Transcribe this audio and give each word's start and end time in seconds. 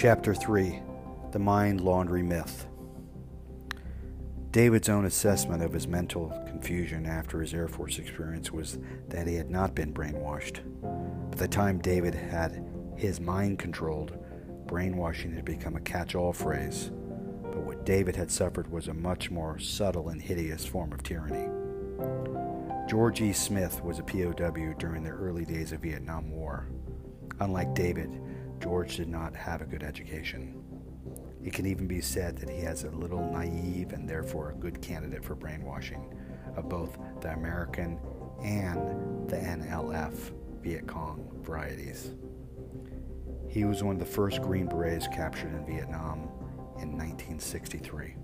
Chapter 0.00 0.32
3 0.32 0.80
The 1.32 1.40
Mind 1.40 1.80
Laundry 1.80 2.22
Myth. 2.22 2.68
David's 4.52 4.88
own 4.88 5.06
assessment 5.06 5.60
of 5.60 5.72
his 5.72 5.88
mental 5.88 6.28
confusion 6.46 7.04
after 7.04 7.40
his 7.40 7.52
Air 7.52 7.66
Force 7.66 7.98
experience 7.98 8.52
was 8.52 8.78
that 9.08 9.26
he 9.26 9.34
had 9.34 9.50
not 9.50 9.74
been 9.74 9.92
brainwashed. 9.92 10.60
By 11.32 11.36
the 11.36 11.48
time 11.48 11.80
David 11.80 12.14
had 12.14 12.64
his 12.94 13.18
mind 13.18 13.58
controlled, 13.58 14.16
brainwashing 14.68 15.34
had 15.34 15.44
become 15.44 15.74
a 15.74 15.80
catch 15.80 16.14
all 16.14 16.32
phrase. 16.32 16.92
But 17.42 17.64
what 17.64 17.84
David 17.84 18.14
had 18.14 18.30
suffered 18.30 18.70
was 18.70 18.86
a 18.86 18.94
much 18.94 19.32
more 19.32 19.58
subtle 19.58 20.10
and 20.10 20.22
hideous 20.22 20.64
form 20.64 20.92
of 20.92 21.02
tyranny. 21.02 21.48
George 22.88 23.20
E. 23.20 23.32
Smith 23.32 23.82
was 23.82 23.98
a 23.98 24.04
POW 24.04 24.74
during 24.78 25.02
the 25.02 25.10
early 25.10 25.44
days 25.44 25.72
of 25.72 25.80
Vietnam 25.80 26.30
War. 26.30 26.68
Unlike 27.40 27.74
David, 27.74 28.20
George 28.60 28.96
did 28.96 29.08
not 29.08 29.34
have 29.34 29.60
a 29.60 29.66
good 29.66 29.82
education. 29.82 30.62
It 31.42 31.52
can 31.52 31.66
even 31.66 31.86
be 31.86 32.00
said 32.00 32.36
that 32.38 32.50
he 32.50 32.60
has 32.60 32.84
a 32.84 32.90
little 32.90 33.30
naive 33.30 33.92
and 33.92 34.08
therefore 34.08 34.50
a 34.50 34.54
good 34.54 34.82
candidate 34.82 35.24
for 35.24 35.34
brainwashing 35.34 36.12
of 36.56 36.68
both 36.68 36.98
the 37.20 37.32
American 37.32 37.98
and 38.42 39.28
the 39.28 39.36
NLF 39.36 40.32
Viet 40.62 40.86
Cong 40.86 41.30
varieties. 41.42 42.12
He 43.48 43.64
was 43.64 43.82
one 43.82 43.96
of 43.96 44.00
the 44.00 44.06
first 44.06 44.42
Green 44.42 44.66
Berets 44.66 45.06
captured 45.08 45.54
in 45.54 45.64
Vietnam 45.64 46.28
in 46.80 46.96
1963. 46.96 48.16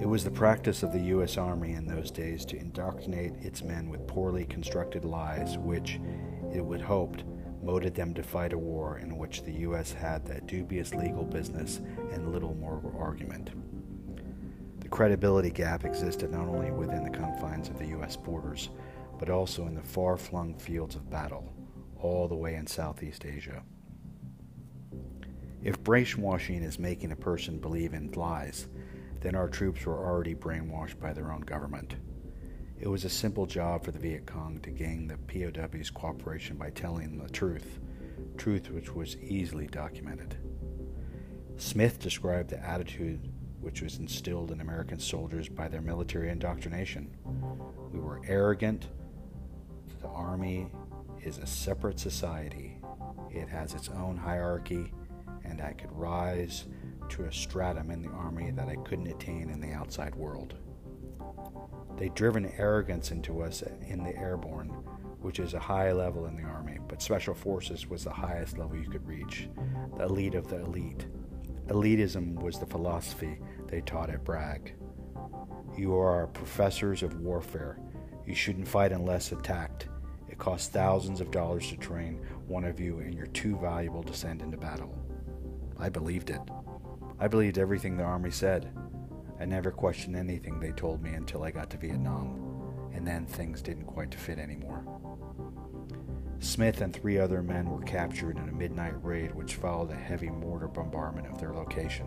It 0.00 0.06
was 0.06 0.24
the 0.24 0.30
practice 0.30 0.82
of 0.82 0.92
the 0.92 1.00
U.S. 1.00 1.36
Army 1.36 1.72
in 1.72 1.86
those 1.86 2.10
days 2.10 2.44
to 2.46 2.56
indoctrinate 2.56 3.34
its 3.42 3.62
men 3.62 3.90
with 3.90 4.06
poorly 4.06 4.44
constructed 4.44 5.04
lies, 5.04 5.58
which, 5.58 6.00
it 6.54 6.64
would 6.64 6.80
hoped, 6.80 7.24
motivated 7.66 7.96
them 7.96 8.14
to 8.14 8.22
fight 8.22 8.52
a 8.52 8.58
war 8.58 8.98
in 8.98 9.18
which 9.18 9.42
the 9.42 9.52
U.S. 9.52 9.92
had 9.92 10.24
that 10.26 10.46
dubious 10.46 10.94
legal 10.94 11.24
business 11.24 11.80
and 12.12 12.32
little 12.32 12.54
moral 12.54 12.94
argument. 12.96 13.50
The 14.80 14.88
credibility 14.88 15.50
gap 15.50 15.84
existed 15.84 16.30
not 16.30 16.46
only 16.46 16.70
within 16.70 17.02
the 17.02 17.10
confines 17.10 17.68
of 17.68 17.76
the 17.76 17.88
U.S. 17.88 18.16
borders, 18.16 18.70
but 19.18 19.30
also 19.30 19.66
in 19.66 19.74
the 19.74 19.82
far 19.82 20.16
flung 20.16 20.54
fields 20.54 20.94
of 20.94 21.10
battle, 21.10 21.52
all 22.00 22.28
the 22.28 22.36
way 22.36 22.54
in 22.54 22.68
Southeast 22.68 23.26
Asia. 23.26 23.62
If 25.62 25.82
brainwashing 25.82 26.62
is 26.62 26.78
making 26.78 27.10
a 27.10 27.16
person 27.16 27.58
believe 27.58 27.94
in 27.94 28.12
lies, 28.12 28.68
then 29.20 29.34
our 29.34 29.48
troops 29.48 29.84
were 29.84 29.98
already 29.98 30.36
brainwashed 30.36 31.00
by 31.00 31.12
their 31.12 31.32
own 31.32 31.40
government. 31.40 31.96
It 32.78 32.88
was 32.88 33.04
a 33.04 33.10
simple 33.10 33.46
job 33.46 33.84
for 33.84 33.90
the 33.90 33.98
Viet 33.98 34.26
Cong 34.26 34.60
to 34.60 34.70
gain 34.70 35.08
the 35.08 35.16
POW's 35.16 35.90
cooperation 35.90 36.56
by 36.56 36.70
telling 36.70 37.16
the 37.16 37.28
truth, 37.30 37.80
truth 38.36 38.70
which 38.70 38.94
was 38.94 39.16
easily 39.16 39.66
documented. 39.66 40.36
Smith 41.56 41.98
described 41.98 42.50
the 42.50 42.62
attitude 42.62 43.32
which 43.60 43.80
was 43.80 43.98
instilled 43.98 44.50
in 44.50 44.60
American 44.60 44.98
soldiers 44.98 45.48
by 45.48 45.68
their 45.68 45.80
military 45.80 46.28
indoctrination. 46.28 47.10
We 47.92 47.98
were 47.98 48.20
arrogant. 48.26 48.88
The 50.02 50.08
Army 50.08 50.70
is 51.22 51.38
a 51.38 51.46
separate 51.46 51.98
society, 51.98 52.76
it 53.30 53.48
has 53.48 53.72
its 53.72 53.88
own 53.88 54.18
hierarchy, 54.18 54.92
and 55.44 55.62
I 55.62 55.72
could 55.72 55.90
rise 55.92 56.66
to 57.08 57.24
a 57.24 57.32
stratum 57.32 57.90
in 57.90 58.02
the 58.02 58.10
Army 58.10 58.50
that 58.50 58.68
I 58.68 58.76
couldn't 58.76 59.08
attain 59.08 59.48
in 59.48 59.60
the 59.60 59.72
outside 59.72 60.14
world. 60.14 60.54
They'd 61.96 62.14
driven 62.14 62.52
arrogance 62.58 63.10
into 63.10 63.42
us 63.42 63.62
in 63.86 64.04
the 64.04 64.16
airborne, 64.16 64.68
which 65.20 65.40
is 65.40 65.54
a 65.54 65.60
high 65.60 65.92
level 65.92 66.26
in 66.26 66.36
the 66.36 66.42
Army, 66.42 66.78
but 66.88 67.02
Special 67.02 67.34
Forces 67.34 67.88
was 67.88 68.04
the 68.04 68.10
highest 68.10 68.58
level 68.58 68.76
you 68.76 68.88
could 68.88 69.06
reach, 69.06 69.48
the 69.96 70.04
elite 70.04 70.34
of 70.34 70.48
the 70.48 70.60
elite. 70.60 71.06
Elitism 71.68 72.40
was 72.40 72.58
the 72.58 72.66
philosophy 72.66 73.38
they 73.66 73.80
taught 73.80 74.10
at 74.10 74.24
Bragg. 74.24 74.74
You 75.76 75.96
are 75.96 76.28
professors 76.28 77.02
of 77.02 77.20
warfare. 77.20 77.78
You 78.26 78.34
shouldn't 78.34 78.68
fight 78.68 78.92
unless 78.92 79.32
attacked. 79.32 79.88
It 80.28 80.38
costs 80.38 80.68
thousands 80.68 81.20
of 81.20 81.30
dollars 81.30 81.68
to 81.70 81.76
train 81.76 82.20
one 82.46 82.64
of 82.64 82.78
you, 82.78 82.98
and 83.00 83.14
you're 83.14 83.26
too 83.26 83.56
valuable 83.56 84.02
to 84.02 84.14
send 84.14 84.42
into 84.42 84.56
battle. 84.56 84.96
I 85.78 85.88
believed 85.88 86.30
it. 86.30 86.40
I 87.18 87.28
believed 87.28 87.58
everything 87.58 87.96
the 87.96 88.04
Army 88.04 88.30
said. 88.30 88.70
I 89.38 89.44
never 89.44 89.70
questioned 89.70 90.16
anything 90.16 90.58
they 90.58 90.72
told 90.72 91.02
me 91.02 91.12
until 91.12 91.42
I 91.42 91.50
got 91.50 91.70
to 91.70 91.76
Vietnam, 91.76 92.90
and 92.94 93.06
then 93.06 93.26
things 93.26 93.60
didn't 93.60 93.84
quite 93.84 94.14
fit 94.14 94.38
anymore. 94.38 94.84
Smith 96.38 96.80
and 96.80 96.94
three 96.94 97.18
other 97.18 97.42
men 97.42 97.68
were 97.68 97.82
captured 97.82 98.38
in 98.38 98.48
a 98.48 98.52
midnight 98.52 98.94
raid 99.02 99.34
which 99.34 99.56
followed 99.56 99.90
a 99.90 99.94
heavy 99.94 100.30
mortar 100.30 100.68
bombardment 100.68 101.26
of 101.26 101.38
their 101.38 101.52
location. 101.52 102.06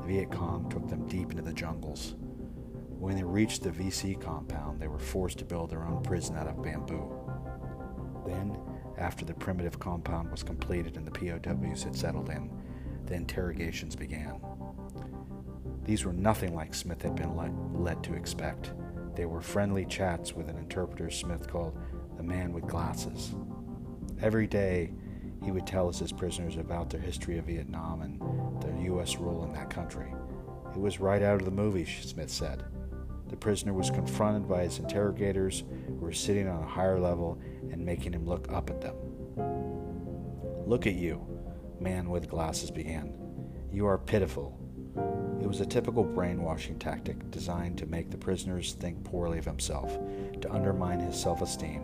The 0.00 0.06
Viet 0.06 0.30
Cong 0.30 0.68
took 0.70 0.88
them 0.88 1.06
deep 1.08 1.30
into 1.30 1.42
the 1.42 1.52
jungles. 1.52 2.14
When 2.98 3.16
they 3.16 3.22
reached 3.22 3.62
the 3.62 3.70
VC 3.70 4.20
compound, 4.20 4.80
they 4.80 4.88
were 4.88 4.98
forced 4.98 5.38
to 5.38 5.44
build 5.44 5.70
their 5.70 5.84
own 5.84 6.02
prison 6.02 6.36
out 6.36 6.48
of 6.48 6.62
bamboo. 6.62 7.10
Then, 8.26 8.58
after 8.98 9.24
the 9.24 9.34
primitive 9.34 9.78
compound 9.78 10.30
was 10.30 10.42
completed 10.42 10.96
and 10.96 11.06
the 11.06 11.10
POWs 11.10 11.82
had 11.82 11.96
settled 11.96 12.28
in, 12.28 12.50
the 13.06 13.14
interrogations 13.14 13.96
began. 13.96 14.40
These 15.90 16.04
were 16.04 16.12
nothing 16.12 16.54
like 16.54 16.72
Smith 16.72 17.02
had 17.02 17.16
been 17.16 17.34
led 17.74 18.04
to 18.04 18.14
expect. 18.14 18.70
They 19.16 19.24
were 19.24 19.40
friendly 19.40 19.84
chats 19.84 20.32
with 20.32 20.48
an 20.48 20.56
interpreter 20.56 21.10
Smith 21.10 21.50
called 21.50 21.76
the 22.16 22.22
man 22.22 22.52
with 22.52 22.68
glasses. 22.68 23.34
Every 24.22 24.46
day, 24.46 24.92
he 25.42 25.50
would 25.50 25.66
tell 25.66 25.88
us 25.88 25.98
his 25.98 26.12
prisoners 26.12 26.58
about 26.58 26.90
their 26.90 27.00
history 27.00 27.38
of 27.38 27.46
Vietnam 27.46 28.02
and 28.02 28.20
the 28.62 28.84
U.S. 28.84 29.16
rule 29.16 29.42
in 29.42 29.52
that 29.54 29.68
country. 29.68 30.14
It 30.72 30.78
was 30.78 31.00
right 31.00 31.22
out 31.22 31.40
of 31.40 31.44
the 31.44 31.50
movie, 31.50 31.86
Smith 31.86 32.30
said. 32.30 32.62
The 33.26 33.36
prisoner 33.36 33.72
was 33.72 33.90
confronted 33.90 34.48
by 34.48 34.62
his 34.62 34.78
interrogators 34.78 35.64
who 35.88 35.94
were 35.94 36.12
sitting 36.12 36.46
on 36.46 36.62
a 36.62 36.68
higher 36.68 37.00
level 37.00 37.36
and 37.72 37.84
making 37.84 38.12
him 38.12 38.26
look 38.26 38.48
up 38.52 38.70
at 38.70 38.80
them. 38.80 38.94
Look 40.66 40.86
at 40.86 40.94
you, 40.94 41.26
man 41.80 42.10
with 42.10 42.28
glasses 42.28 42.70
began. 42.70 43.12
You 43.72 43.86
are 43.86 43.98
pitiful. 43.98 44.56
It 45.42 45.46
was 45.46 45.60
a 45.60 45.66
typical 45.66 46.04
brainwashing 46.04 46.78
tactic 46.78 47.30
designed 47.30 47.78
to 47.78 47.86
make 47.86 48.10
the 48.10 48.18
prisoners 48.18 48.74
think 48.74 49.02
poorly 49.04 49.38
of 49.38 49.46
himself, 49.46 49.98
to 50.40 50.52
undermine 50.52 51.00
his 51.00 51.18
self 51.18 51.40
esteem. 51.40 51.82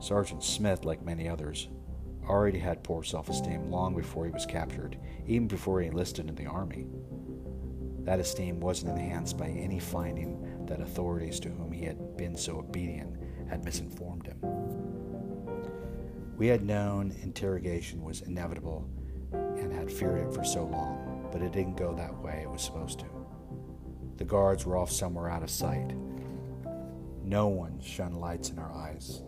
Sergeant 0.00 0.42
Smith, 0.42 0.84
like 0.84 1.04
many 1.04 1.28
others, 1.28 1.68
already 2.26 2.58
had 2.58 2.82
poor 2.82 3.02
self 3.02 3.28
esteem 3.28 3.70
long 3.70 3.94
before 3.94 4.24
he 4.24 4.30
was 4.30 4.46
captured, 4.46 4.98
even 5.26 5.46
before 5.46 5.80
he 5.80 5.86
enlisted 5.86 6.28
in 6.28 6.34
the 6.34 6.46
Army. 6.46 6.86
That 8.04 8.20
esteem 8.20 8.60
wasn't 8.60 8.92
enhanced 8.98 9.36
by 9.36 9.48
any 9.48 9.78
finding 9.78 10.64
that 10.66 10.80
authorities 10.80 11.38
to 11.40 11.50
whom 11.50 11.72
he 11.72 11.84
had 11.84 12.16
been 12.16 12.36
so 12.36 12.58
obedient 12.58 13.16
had 13.48 13.64
misinformed 13.64 14.26
him. 14.26 14.38
We 16.36 16.46
had 16.46 16.64
known 16.64 17.14
interrogation 17.22 18.02
was 18.02 18.22
inevitable 18.22 18.88
and 19.32 19.72
had 19.72 19.90
feared 19.90 20.26
it 20.26 20.34
for 20.34 20.44
so 20.44 20.64
long 20.64 21.05
but 21.36 21.44
it 21.44 21.52
didn't 21.52 21.76
go 21.76 21.94
that 21.94 22.16
way 22.22 22.40
it 22.42 22.50
was 22.50 22.62
supposed 22.62 22.98
to. 22.98 23.04
The 24.16 24.24
guards 24.24 24.64
were 24.64 24.78
off 24.78 24.90
somewhere 24.90 25.28
out 25.28 25.42
of 25.42 25.50
sight. 25.50 25.92
No 27.22 27.48
one 27.48 27.78
shone 27.78 28.14
lights 28.14 28.48
in 28.48 28.58
our 28.58 28.72
eyes. 28.72 29.20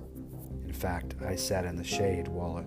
In 0.64 0.72
fact, 0.72 1.16
I 1.22 1.36
sat 1.36 1.66
in 1.66 1.76
the 1.76 1.84
shade 1.84 2.26
while 2.26 2.64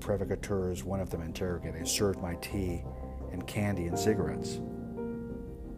provocateurs, 0.00 0.82
one 0.82 0.98
of 0.98 1.10
them 1.10 1.22
interrogated, 1.22 1.86
served 1.86 2.20
my 2.20 2.34
tea 2.42 2.82
and 3.30 3.46
candy 3.46 3.86
and 3.86 3.96
cigarettes. 3.96 4.58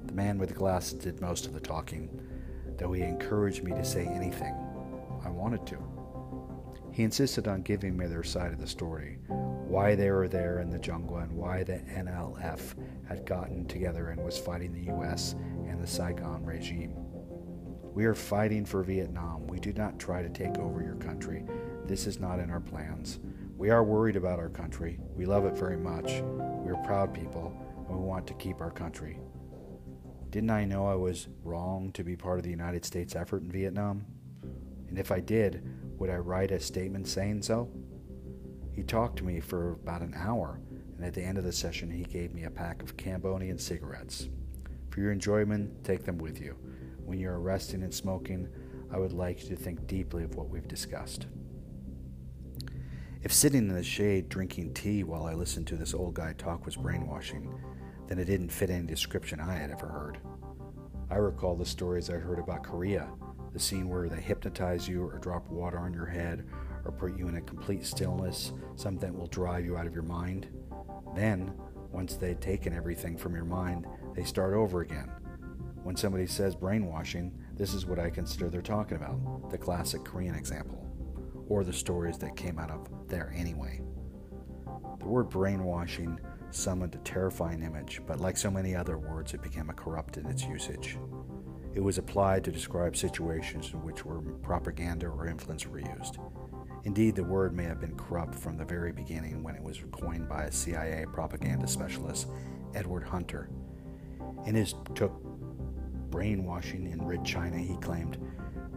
The 0.07 0.15
man 0.15 0.39
with 0.39 0.49
the 0.49 0.55
glasses 0.55 0.95
did 0.95 1.21
most 1.21 1.45
of 1.45 1.53
the 1.53 1.61
talking, 1.61 2.09
though 2.79 2.95
he 2.95 3.03
encouraged 3.03 3.63
me 3.65 3.73
to 3.73 3.85
say 3.85 4.07
anything 4.07 4.55
I 5.23 5.29
wanted 5.29 5.67
to. 5.67 5.77
He 6.91 7.03
insisted 7.03 7.49
on 7.49 7.61
giving 7.61 7.99
me 7.99 8.07
their 8.07 8.23
side 8.23 8.55
of 8.55 8.61
the 8.63 8.67
story, 8.67 9.19
why 9.73 9.95
they 9.95 10.11
were 10.11 10.29
there 10.29 10.59
in 10.59 10.69
the 10.69 10.79
jungle 10.79 11.17
and 11.17 11.33
why 11.33 11.65
the 11.65 11.79
NLF 11.97 12.75
had 13.09 13.25
gotten 13.25 13.65
together 13.65 14.11
and 14.11 14.23
was 14.23 14.37
fighting 14.37 14.71
the 14.71 14.93
US 14.93 15.35
and 15.67 15.83
the 15.83 15.87
Saigon 15.87 16.45
regime. 16.45 16.93
We 17.95 18.05
are 18.05 18.13
fighting 18.13 18.67
for 18.67 18.83
Vietnam. 18.83 19.47
We 19.47 19.59
do 19.59 19.73
not 19.73 19.99
try 19.99 20.21
to 20.21 20.29
take 20.29 20.59
over 20.59 20.83
your 20.83 20.97
country. 20.97 21.47
This 21.87 22.07
is 22.07 22.21
not 22.21 22.39
in 22.39 22.51
our 22.51 22.61
plans. 22.61 23.19
We 23.57 23.71
are 23.71 23.83
worried 23.83 24.17
about 24.17 24.39
our 24.39 24.51
country. 24.51 24.99
We 25.17 25.25
love 25.25 25.47
it 25.47 25.57
very 25.57 25.79
much. 25.79 26.21
We 26.21 26.71
are 26.71 26.83
proud 26.85 27.15
people, 27.15 27.57
and 27.89 27.97
we 27.99 28.05
want 28.05 28.27
to 28.27 28.35
keep 28.35 28.61
our 28.61 28.71
country. 28.71 29.21
Didn't 30.29 30.51
I 30.51 30.67
know 30.67 30.87
I 30.87 30.97
was 30.97 31.29
wrong 31.43 31.93
to 31.93 32.05
be 32.05 32.15
part 32.15 32.39
of 32.39 32.45
the 32.45 32.51
United 32.51 32.85
States 32.85 33.17
effort 33.17 33.41
in 33.41 33.51
Vietnam? 33.51 34.05
And 34.91 34.99
if 34.99 35.11
I 35.11 35.21
did, 35.21 35.67
would 35.99 36.11
I 36.11 36.17
write 36.17 36.51
a 36.51 36.61
statement 36.61 37.09
saying 37.09 37.41
so? 37.41 37.71
He 38.73 38.83
talked 38.83 39.19
to 39.19 39.25
me 39.25 39.41
for 39.41 39.73
about 39.73 40.03
an 40.03 40.15
hour, 40.17 40.61
and 40.97 41.05
at 41.05 41.15
the 41.15 41.23
end 41.23 41.39
of 41.39 41.45
the 41.45 41.53
session, 41.53 41.91
he 41.91 42.05
gave 42.05 42.33
me 42.33 42.45
a 42.45 42.51
pack 42.51 42.83
of 42.83 42.97
Cambodian 42.97 43.59
cigarettes. 43.59 44.29
For 44.91 45.01
your 45.01 45.13
enjoyment, 45.13 45.85
take 45.85 46.05
them 46.05 46.19
with 46.19 46.41
you. 46.41 46.57
When 47.05 47.19
you're 47.19 47.39
resting 47.39 47.83
and 47.83 47.93
smoking, 47.93 48.49
I 48.91 48.99
would 48.99 49.13
like 49.13 49.43
you 49.43 49.49
to 49.51 49.57
think 49.57 49.87
deeply 49.87 50.23
of 50.25 50.35
what 50.37 50.49
we've 50.49 50.69
discussed. 50.69 51.27
If 53.23 53.33
sitting 53.33 53.69
in 53.69 53.75
the 53.75 53.83
shade 53.83 54.29
drinking 54.29 54.75
tea 54.75 55.05
while 55.05 55.27
I 55.27 55.35
listened 55.35 55.67
to 55.69 55.77
this 55.77 55.95
old 55.95 56.15
guy 56.15 56.33
talk 56.33 56.65
was 56.65 56.77
brainwashing, 56.77 57.55
then 58.09 58.19
it 58.19 58.25
didn't 58.25 58.51
fit 58.51 58.71
any 58.71 58.87
description 58.87 59.41
I 59.41 59.55
had 59.55 59.71
ever 59.71 59.87
heard. 59.87 60.19
I 61.11 61.17
recall 61.17 61.57
the 61.57 61.65
stories 61.65 62.11
I 62.11 62.15
heard 62.15 62.39
about 62.39 62.65
Korea, 62.65 63.09
the 63.53 63.61
scene 63.61 63.89
where 63.89 64.09
they 64.09 64.21
hypnotize 64.21 64.89
you 64.89 65.05
or 65.05 65.19
drop 65.19 65.49
water 65.51 65.79
on 65.79 65.93
your 65.95 66.07
head 66.07 66.47
or 66.85 66.93
put 66.93 67.17
you 67.17 67.29
in 67.29 67.37
a 67.37 67.41
complete 67.43 67.85
stillness, 67.85 68.53
something 68.77 69.13
that 69.13 69.19
will 69.19 69.27
drive 69.27 69.65
you 69.65 69.77
out 69.77 69.87
of 69.87 69.95
your 69.95 70.03
mind. 70.03 70.49
Then, 71.15 71.53
once 71.91 72.17
they'd 72.17 72.41
taken 72.41 72.73
everything 72.73 73.17
from 73.17 73.35
your 73.35 73.45
mind, 73.45 73.87
they 74.15 74.25
start 74.25 74.55
over 74.55 74.81
again. 74.81 75.11
When 75.83 75.97
somebody 75.97 76.27
says 76.27 76.55
brainwashing, 76.55 77.33
this 77.57 77.75
is 77.75 77.87
what 77.87 77.99
I 77.99 78.09
consider 78.09 78.49
they're 78.49 78.63
talking 78.63 78.97
about 78.97 79.51
the 79.51 79.59
classic 79.59 80.05
Korean 80.05 80.35
example, 80.35 80.87
or 81.49 81.65
the 81.65 81.73
stories 81.73 82.19
that 82.19 82.37
came 82.37 82.59
out 82.59 82.71
of 82.71 82.89
there 83.09 83.35
anyway. 83.37 83.83
The 85.01 85.07
word 85.07 85.29
brainwashing 85.29 86.19
summoned 86.51 86.95
a 86.95 86.99
terrifying 86.99 87.63
image, 87.63 88.01
but 88.07 88.21
like 88.21 88.37
so 88.37 88.51
many 88.51 88.77
other 88.77 88.99
words, 88.99 89.35
it 89.35 89.43
became 89.43 89.71
a 89.71 89.75
corrupt 89.75 90.17
in 90.17 90.27
its 90.27 90.45
usage. 90.45 90.97
It 91.75 91.81
was 91.81 91.99
applied 91.99 92.45
to 92.45 92.53
describe 92.53 92.97
situations 92.97 93.73
in 93.73 93.83
which 93.83 94.05
propaganda 94.43 95.09
or 95.09 95.27
influence 95.27 95.67
were 95.67 95.81
used. 95.81 96.19
Indeed, 96.85 97.15
the 97.15 97.25
word 97.25 97.55
may 97.55 97.65
have 97.65 97.81
been 97.81 97.97
corrupt 97.97 98.35
from 98.35 98.57
the 98.57 98.65
very 98.65 98.93
beginning 98.93 99.43
when 99.43 99.55
it 99.55 99.63
was 99.63 99.81
coined 99.93 100.29
by 100.29 100.45
a 100.45 100.53
CIA 100.53 101.07
propaganda 101.13 101.69
specialist, 101.69 102.29
Edward 102.75 103.05
Hunter. 103.05 103.49
In 104.47 104.55
his 104.55 104.75
took 104.95 105.13
brainwashing 106.11 106.91
in 106.91 107.05
Red 107.07 107.25
China, 107.25 107.57
he 107.57 107.77
claimed, 107.77 108.19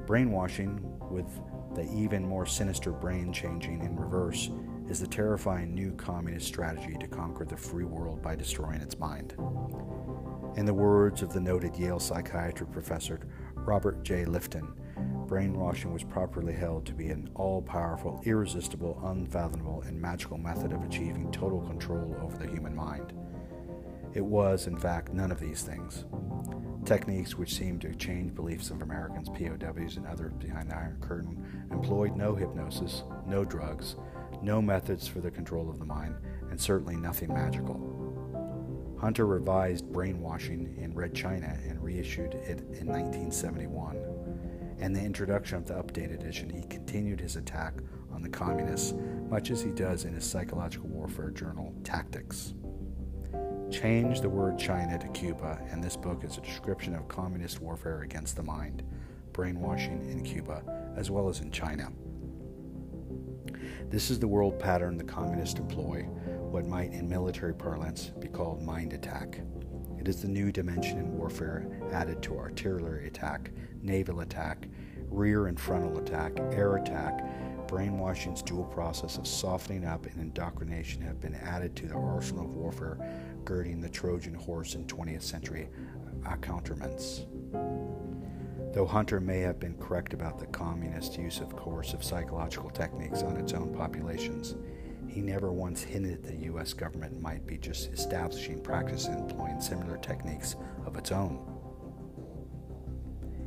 brainwashing 0.05 0.79
with 1.09 1.25
the 1.73 1.91
even 1.93 2.27
more 2.27 2.45
sinister 2.45 2.91
brain 2.91 3.33
changing 3.33 3.81
in 3.81 3.95
reverse 3.95 4.49
is 4.87 4.99
the 4.99 5.07
terrifying 5.07 5.73
new 5.73 5.91
communist 5.93 6.47
strategy 6.47 6.95
to 6.99 7.07
conquer 7.07 7.43
the 7.43 7.57
free 7.57 7.85
world 7.85 8.21
by 8.21 8.35
destroying 8.35 8.81
its 8.81 8.99
mind. 8.99 9.33
In 10.57 10.65
the 10.65 10.73
words 10.73 11.21
of 11.21 11.33
the 11.33 11.39
noted 11.39 11.75
Yale 11.75 11.99
psychiatry 11.99 12.67
professor 12.67 13.19
Robert 13.55 14.03
J. 14.03 14.25
Lifton, 14.25 14.73
brainwashing 15.27 15.91
was 15.91 16.03
properly 16.03 16.53
held 16.53 16.85
to 16.85 16.93
be 16.93 17.07
an 17.07 17.29
all 17.35 17.61
powerful, 17.61 18.21
irresistible, 18.25 18.99
unfathomable, 19.03 19.81
and 19.83 19.99
magical 19.99 20.37
method 20.37 20.71
of 20.71 20.83
achieving 20.83 21.31
total 21.31 21.61
control 21.61 22.15
over 22.21 22.37
the 22.37 22.47
human 22.47 22.75
mind. 22.75 23.13
It 24.13 24.23
was, 24.23 24.67
in 24.67 24.77
fact, 24.77 25.13
none 25.13 25.31
of 25.31 25.39
these 25.39 25.63
things. 25.63 26.05
Techniques 26.85 27.35
which 27.35 27.55
seemed 27.55 27.81
to 27.81 27.95
change 27.95 28.35
beliefs 28.35 28.69
of 28.69 28.81
Americans, 28.81 29.27
POWs, 29.29 29.97
and 29.97 30.07
others 30.07 30.33
behind 30.33 30.69
the 30.69 30.77
Iron 30.77 30.97
Curtain 31.01 31.67
employed 31.71 32.15
no 32.15 32.33
hypnosis, 32.35 33.03
no 33.25 33.43
drugs, 33.43 33.95
no 34.41 34.61
methods 34.61 35.07
for 35.07 35.19
the 35.19 35.31
control 35.31 35.69
of 35.69 35.79
the 35.79 35.85
mind, 35.85 36.15
and 36.49 36.61
certainly 36.61 36.95
nothing 36.95 37.33
magical. 37.33 38.95
Hunter 39.01 39.25
revised 39.25 39.91
Brainwashing 39.91 40.75
in 40.77 40.93
Red 40.93 41.13
China 41.13 41.57
and 41.67 41.83
reissued 41.83 42.35
it 42.35 42.59
in 42.79 42.87
1971 42.87 44.14
and 44.79 44.95
the 44.95 45.01
introduction 45.01 45.57
of 45.57 45.65
the 45.65 45.73
updated 45.73 46.15
edition, 46.15 46.49
he 46.49 46.67
continued 46.67 47.19
his 47.19 47.35
attack 47.35 47.73
on 48.13 48.21
the 48.21 48.29
communists, 48.29 48.93
much 49.29 49.51
as 49.51 49.61
he 49.61 49.71
does 49.71 50.05
in 50.05 50.13
his 50.13 50.25
psychological 50.25 50.89
warfare 50.89 51.31
journal, 51.31 51.73
Tactics. 51.83 52.53
Change 53.71 54.21
the 54.21 54.29
word 54.29 54.59
China 54.59 54.97
to 54.97 55.07
Cuba, 55.09 55.59
and 55.71 55.83
this 55.83 55.97
book 55.97 56.23
is 56.23 56.37
a 56.37 56.41
description 56.41 56.95
of 56.95 57.07
communist 57.07 57.59
warfare 57.59 58.01
against 58.01 58.35
the 58.35 58.43
mind, 58.43 58.83
brainwashing 59.33 60.09
in 60.09 60.23
Cuba, 60.23 60.63
as 60.95 61.09
well 61.11 61.27
as 61.27 61.39
in 61.39 61.51
China. 61.51 61.91
This 63.89 64.09
is 64.09 64.19
the 64.19 64.27
world 64.27 64.59
pattern 64.59 64.97
the 64.97 65.03
communists 65.03 65.59
employ, 65.59 66.03
what 66.03 66.65
might 66.65 66.93
in 66.93 67.09
military 67.09 67.53
parlance 67.53 68.11
be 68.19 68.27
called 68.27 68.61
mind 68.61 68.93
attack. 68.93 69.41
It 69.99 70.07
is 70.07 70.21
the 70.21 70.27
new 70.27 70.51
dimension 70.51 70.99
in 70.99 71.17
warfare 71.17 71.81
added 71.91 72.21
to 72.23 72.37
artillery 72.37 73.07
attack, 73.07 73.51
naval 73.85 74.21
attack, 74.21 74.67
rear 75.09 75.47
and 75.47 75.59
frontal 75.59 75.97
attack, 75.97 76.37
air 76.51 76.77
attack. 76.77 77.23
Brainwashing's 77.67 78.41
dual 78.41 78.65
process 78.65 79.17
of 79.17 79.25
softening 79.25 79.85
up 79.85 80.05
and 80.05 80.19
indoctrination 80.21 81.01
have 81.01 81.19
been 81.19 81.35
added 81.35 81.75
to 81.75 81.87
the 81.87 81.95
arsenal 81.95 82.45
of 82.45 82.55
warfare 82.55 82.99
girding 83.43 83.81
the 83.81 83.89
Trojan 83.89 84.33
horse 84.33 84.75
in 84.75 84.85
20th 84.85 85.23
century 85.23 85.69
accoutrements. 86.25 87.25
Though 88.73 88.85
Hunter 88.85 89.19
may 89.19 89.39
have 89.39 89.59
been 89.59 89.77
correct 89.77 90.13
about 90.13 90.37
the 90.37 90.47
communist 90.47 91.17
use 91.17 91.39
of 91.39 91.55
coercive 91.55 92.03
psychological 92.03 92.69
techniques 92.69 93.23
on 93.23 93.37
its 93.37 93.53
own 93.53 93.73
populations, 93.73 94.55
he 95.07 95.21
never 95.21 95.51
once 95.51 95.81
hinted 95.81 96.23
the 96.23 96.35
U.S. 96.47 96.73
government 96.73 97.21
might 97.21 97.47
be 97.47 97.57
just 97.57 97.93
establishing 97.93 98.61
practice 98.61 99.05
and 99.05 99.17
employing 99.17 99.61
similar 99.61 99.97
techniques 99.97 100.57
of 100.85 100.97
its 100.97 101.13
own. 101.13 101.54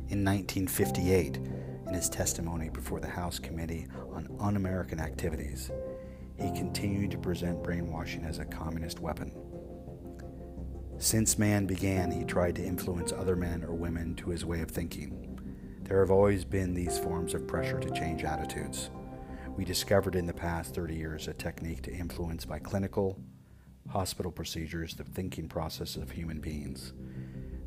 In 0.09 0.25
1958, 0.25 1.35
in 1.35 1.93
his 1.93 2.09
testimony 2.09 2.69
before 2.69 2.99
the 2.99 3.07
House 3.07 3.37
Committee 3.37 3.85
on 4.11 4.27
Un 4.39 4.55
American 4.55 4.99
Activities, 4.99 5.69
he 6.35 6.51
continued 6.51 7.11
to 7.11 7.19
present 7.19 7.63
brainwashing 7.63 8.25
as 8.25 8.39
a 8.39 8.45
communist 8.45 8.99
weapon. 9.01 9.31
Since 10.97 11.37
man 11.37 11.67
began, 11.67 12.09
he 12.09 12.23
tried 12.23 12.55
to 12.55 12.65
influence 12.65 13.11
other 13.11 13.35
men 13.35 13.63
or 13.63 13.75
women 13.75 14.15
to 14.15 14.31
his 14.31 14.43
way 14.43 14.61
of 14.61 14.71
thinking. 14.71 15.39
There 15.83 15.99
have 15.99 16.09
always 16.09 16.43
been 16.43 16.73
these 16.73 16.97
forms 16.97 17.35
of 17.35 17.47
pressure 17.47 17.79
to 17.79 17.91
change 17.91 18.23
attitudes. 18.23 18.89
We 19.55 19.63
discovered 19.63 20.15
in 20.15 20.25
the 20.25 20.33
past 20.33 20.73
30 20.73 20.95
years 20.95 21.27
a 21.27 21.35
technique 21.35 21.83
to 21.83 21.93
influence 21.93 22.45
by 22.45 22.57
clinical, 22.57 23.21
hospital 23.87 24.31
procedures 24.31 24.95
the 24.95 25.03
thinking 25.03 25.47
process 25.47 25.97
of 25.97 26.09
human 26.09 26.39
beings. 26.39 26.93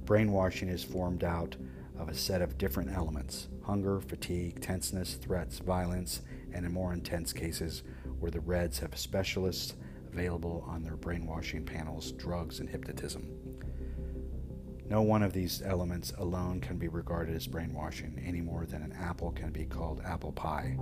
Brainwashing 0.05 0.69
is 0.69 0.83
formed 0.83 1.23
out 1.23 1.57
of 1.99 2.09
a 2.09 2.15
set 2.15 2.43
of 2.43 2.59
different 2.59 2.91
elements 2.91 3.49
hunger, 3.65 4.01
fatigue, 4.01 4.61
tenseness, 4.61 5.15
threats, 5.15 5.59
violence, 5.59 6.23
and 6.53 6.67
in 6.67 6.73
more 6.73 6.93
intense 6.93 7.33
cases 7.33 7.83
where 8.19 8.31
the 8.31 8.41
Reds 8.41 8.79
have 8.81 8.97
specialists 8.99 9.75
available 10.13 10.65
on 10.67 10.83
their 10.83 10.97
brainwashing 10.97 11.65
panels, 11.65 12.13
drugs, 12.13 12.61
and 12.61 12.69
hypnotism. 12.69 13.29
No 14.89 15.01
one 15.01 15.23
of 15.23 15.33
these 15.33 15.63
elements 15.65 16.13
alone 16.19 16.61
can 16.61 16.77
be 16.77 16.89
regarded 16.89 17.35
as 17.35 17.47
brainwashing 17.47 18.23
any 18.27 18.43
more 18.43 18.67
than 18.67 18.83
an 18.83 18.93
apple 18.93 19.31
can 19.33 19.51
be 19.51 19.65
called 19.65 20.03
apple 20.05 20.33
pie. 20.33 20.77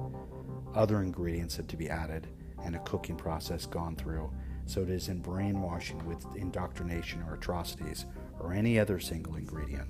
Other 0.75 1.03
ingredients 1.03 1.57
have 1.57 1.69
to 1.69 1.77
be 1.77 1.89
added 1.89 2.27
and 2.65 2.75
a 2.75 2.81
cooking 2.81 3.17
process 3.17 3.67
gone 3.67 3.97
through, 3.97 4.33
so 4.67 4.83
it 4.83 4.91
is 4.91 5.09
in 5.09 5.21
brainwashing 5.21 6.05
with 6.07 6.27
indoctrination 6.35 7.23
or 7.23 7.35
atrocities 7.35 8.07
or 8.41 8.53
any 8.53 8.79
other 8.79 8.99
single 8.99 9.37
ingredient. 9.37 9.89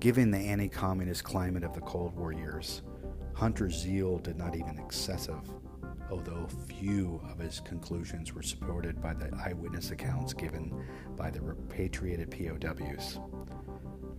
Given 0.00 0.30
the 0.30 0.38
anti 0.38 0.70
communist 0.70 1.24
climate 1.24 1.62
of 1.62 1.74
the 1.74 1.82
Cold 1.82 2.16
War 2.16 2.32
years, 2.32 2.80
Hunter's 3.34 3.78
zeal 3.78 4.16
did 4.16 4.38
not 4.38 4.56
even 4.56 4.78
excessive, 4.78 5.42
although 6.10 6.48
few 6.66 7.20
of 7.30 7.38
his 7.38 7.60
conclusions 7.60 8.32
were 8.32 8.40
supported 8.42 9.02
by 9.02 9.12
the 9.12 9.30
eyewitness 9.44 9.90
accounts 9.90 10.32
given 10.32 10.86
by 11.16 11.30
the 11.30 11.42
repatriated 11.42 12.30
POWs. 12.30 13.20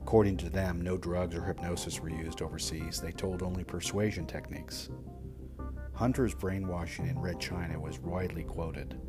According 0.03 0.37
to 0.37 0.51
them, 0.51 0.81
no 0.81 0.97
drugs 0.97 1.35
or 1.35 1.43
hypnosis 1.43 1.99
were 1.99 2.11
used 2.11 2.43
overseas, 2.43 3.01
they 3.01 3.11
told 3.11 3.41
only 3.41 3.63
persuasion 3.63 4.27
techniques. 4.27 4.91
Hunter's 5.93 6.35
brainwashing 6.35 7.07
in 7.07 7.17
Red 7.17 7.39
China 7.39 7.79
was 7.79 7.99
widely 7.99 8.43
quoted. 8.43 8.99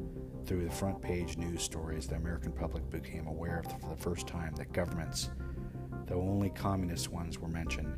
Through 0.46 0.64
the 0.64 0.74
front 0.74 1.02
page 1.02 1.36
news 1.36 1.62
stories, 1.62 2.06
the 2.06 2.16
American 2.16 2.52
public 2.52 2.88
became 2.88 3.26
aware 3.26 3.62
for 3.62 3.90
the 3.90 4.02
first 4.02 4.26
time 4.26 4.54
that 4.56 4.72
governments, 4.72 5.28
though 6.06 6.20
only 6.20 6.50
communist 6.50 7.10
ones 7.10 7.38
were 7.38 7.48
mentioned, 7.48 7.96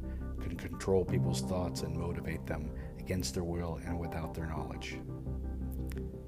could 0.57 0.71
control 0.71 1.05
people's 1.05 1.43
thoughts 1.43 1.83
and 1.83 1.97
motivate 1.97 2.47
them 2.47 2.71
against 2.99 3.35
their 3.35 3.45
will 3.45 3.81
and 3.87 3.99
without 3.99 4.35
their 4.35 4.47
knowledge. 4.47 4.99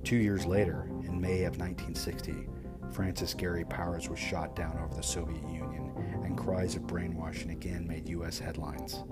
Two 0.05 0.17
years 0.17 0.47
later, 0.47 0.89
in 1.05 1.21
May 1.21 1.45
of 1.45 1.59
1960, 1.59 2.49
Francis 2.93 3.35
Gary 3.35 3.65
Powers 3.65 4.09
was 4.09 4.19
shot 4.19 4.55
down 4.55 4.79
over 4.79 4.95
the 4.95 5.03
Soviet 5.03 5.43
Union, 5.43 5.93
and 6.25 6.39
cries 6.39 6.77
of 6.77 6.87
brainwashing 6.87 7.51
again 7.51 7.87
made 7.87 8.09
U.S. 8.09 8.39
headlines. 8.39 9.05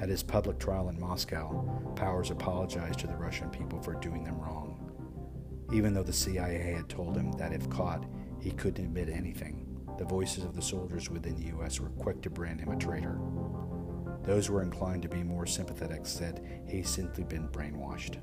At 0.00 0.08
his 0.08 0.22
public 0.22 0.58
trial 0.58 0.88
in 0.88 0.98
Moscow, 0.98 1.92
Powers 1.94 2.30
apologized 2.30 2.98
to 3.00 3.06
the 3.06 3.16
Russian 3.16 3.50
people 3.50 3.80
for 3.80 3.94
doing 3.94 4.24
them 4.24 4.40
wrong. 4.40 4.78
Even 5.72 5.94
though 5.94 6.02
the 6.02 6.12
CIA 6.12 6.74
had 6.74 6.88
told 6.88 7.16
him 7.16 7.32
that 7.32 7.52
if 7.52 7.68
caught, 7.70 8.04
he 8.40 8.50
couldn't 8.50 8.84
admit 8.84 9.08
anything, 9.08 9.71
the 9.98 10.04
voices 10.04 10.44
of 10.44 10.54
the 10.54 10.62
soldiers 10.62 11.10
within 11.10 11.36
the 11.36 11.48
U.S. 11.48 11.80
were 11.80 11.90
quick 11.90 12.22
to 12.22 12.30
brand 12.30 12.60
him 12.60 12.70
a 12.70 12.76
traitor. 12.76 13.18
Those 14.22 14.46
who 14.46 14.54
were 14.54 14.62
inclined 14.62 15.02
to 15.02 15.08
be 15.08 15.22
more 15.22 15.46
sympathetic 15.46 16.06
said 16.06 16.62
he'd 16.68 16.86
simply 16.86 17.24
been 17.24 17.48
brainwashed. 17.48 18.22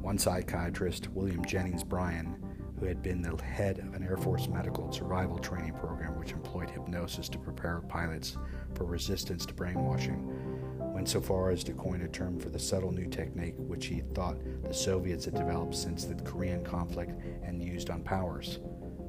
One 0.00 0.18
psychiatrist, 0.18 1.08
William 1.08 1.44
Jennings 1.44 1.84
Bryan, 1.84 2.36
who 2.78 2.86
had 2.86 3.02
been 3.02 3.22
the 3.22 3.42
head 3.42 3.78
of 3.78 3.94
an 3.94 4.02
Air 4.02 4.16
Force 4.16 4.48
medical 4.48 4.92
survival 4.92 5.38
training 5.38 5.74
program 5.74 6.18
which 6.18 6.32
employed 6.32 6.70
hypnosis 6.70 7.28
to 7.30 7.38
prepare 7.38 7.80
pilots 7.88 8.36
for 8.74 8.84
resistance 8.84 9.46
to 9.46 9.54
brainwashing, 9.54 10.30
went 10.78 11.08
so 11.08 11.20
far 11.20 11.50
as 11.50 11.64
to 11.64 11.72
coin 11.72 12.02
a 12.02 12.08
term 12.08 12.38
for 12.38 12.48
the 12.48 12.58
subtle 12.58 12.92
new 12.92 13.06
technique 13.06 13.54
which 13.58 13.86
he 13.86 14.00
thought 14.14 14.38
the 14.62 14.74
Soviets 14.74 15.24
had 15.24 15.34
developed 15.34 15.74
since 15.74 16.04
the 16.04 16.14
Korean 16.22 16.64
conflict 16.64 17.12
and 17.42 17.62
used 17.62 17.90
on 17.90 18.02
Powers. 18.02 18.60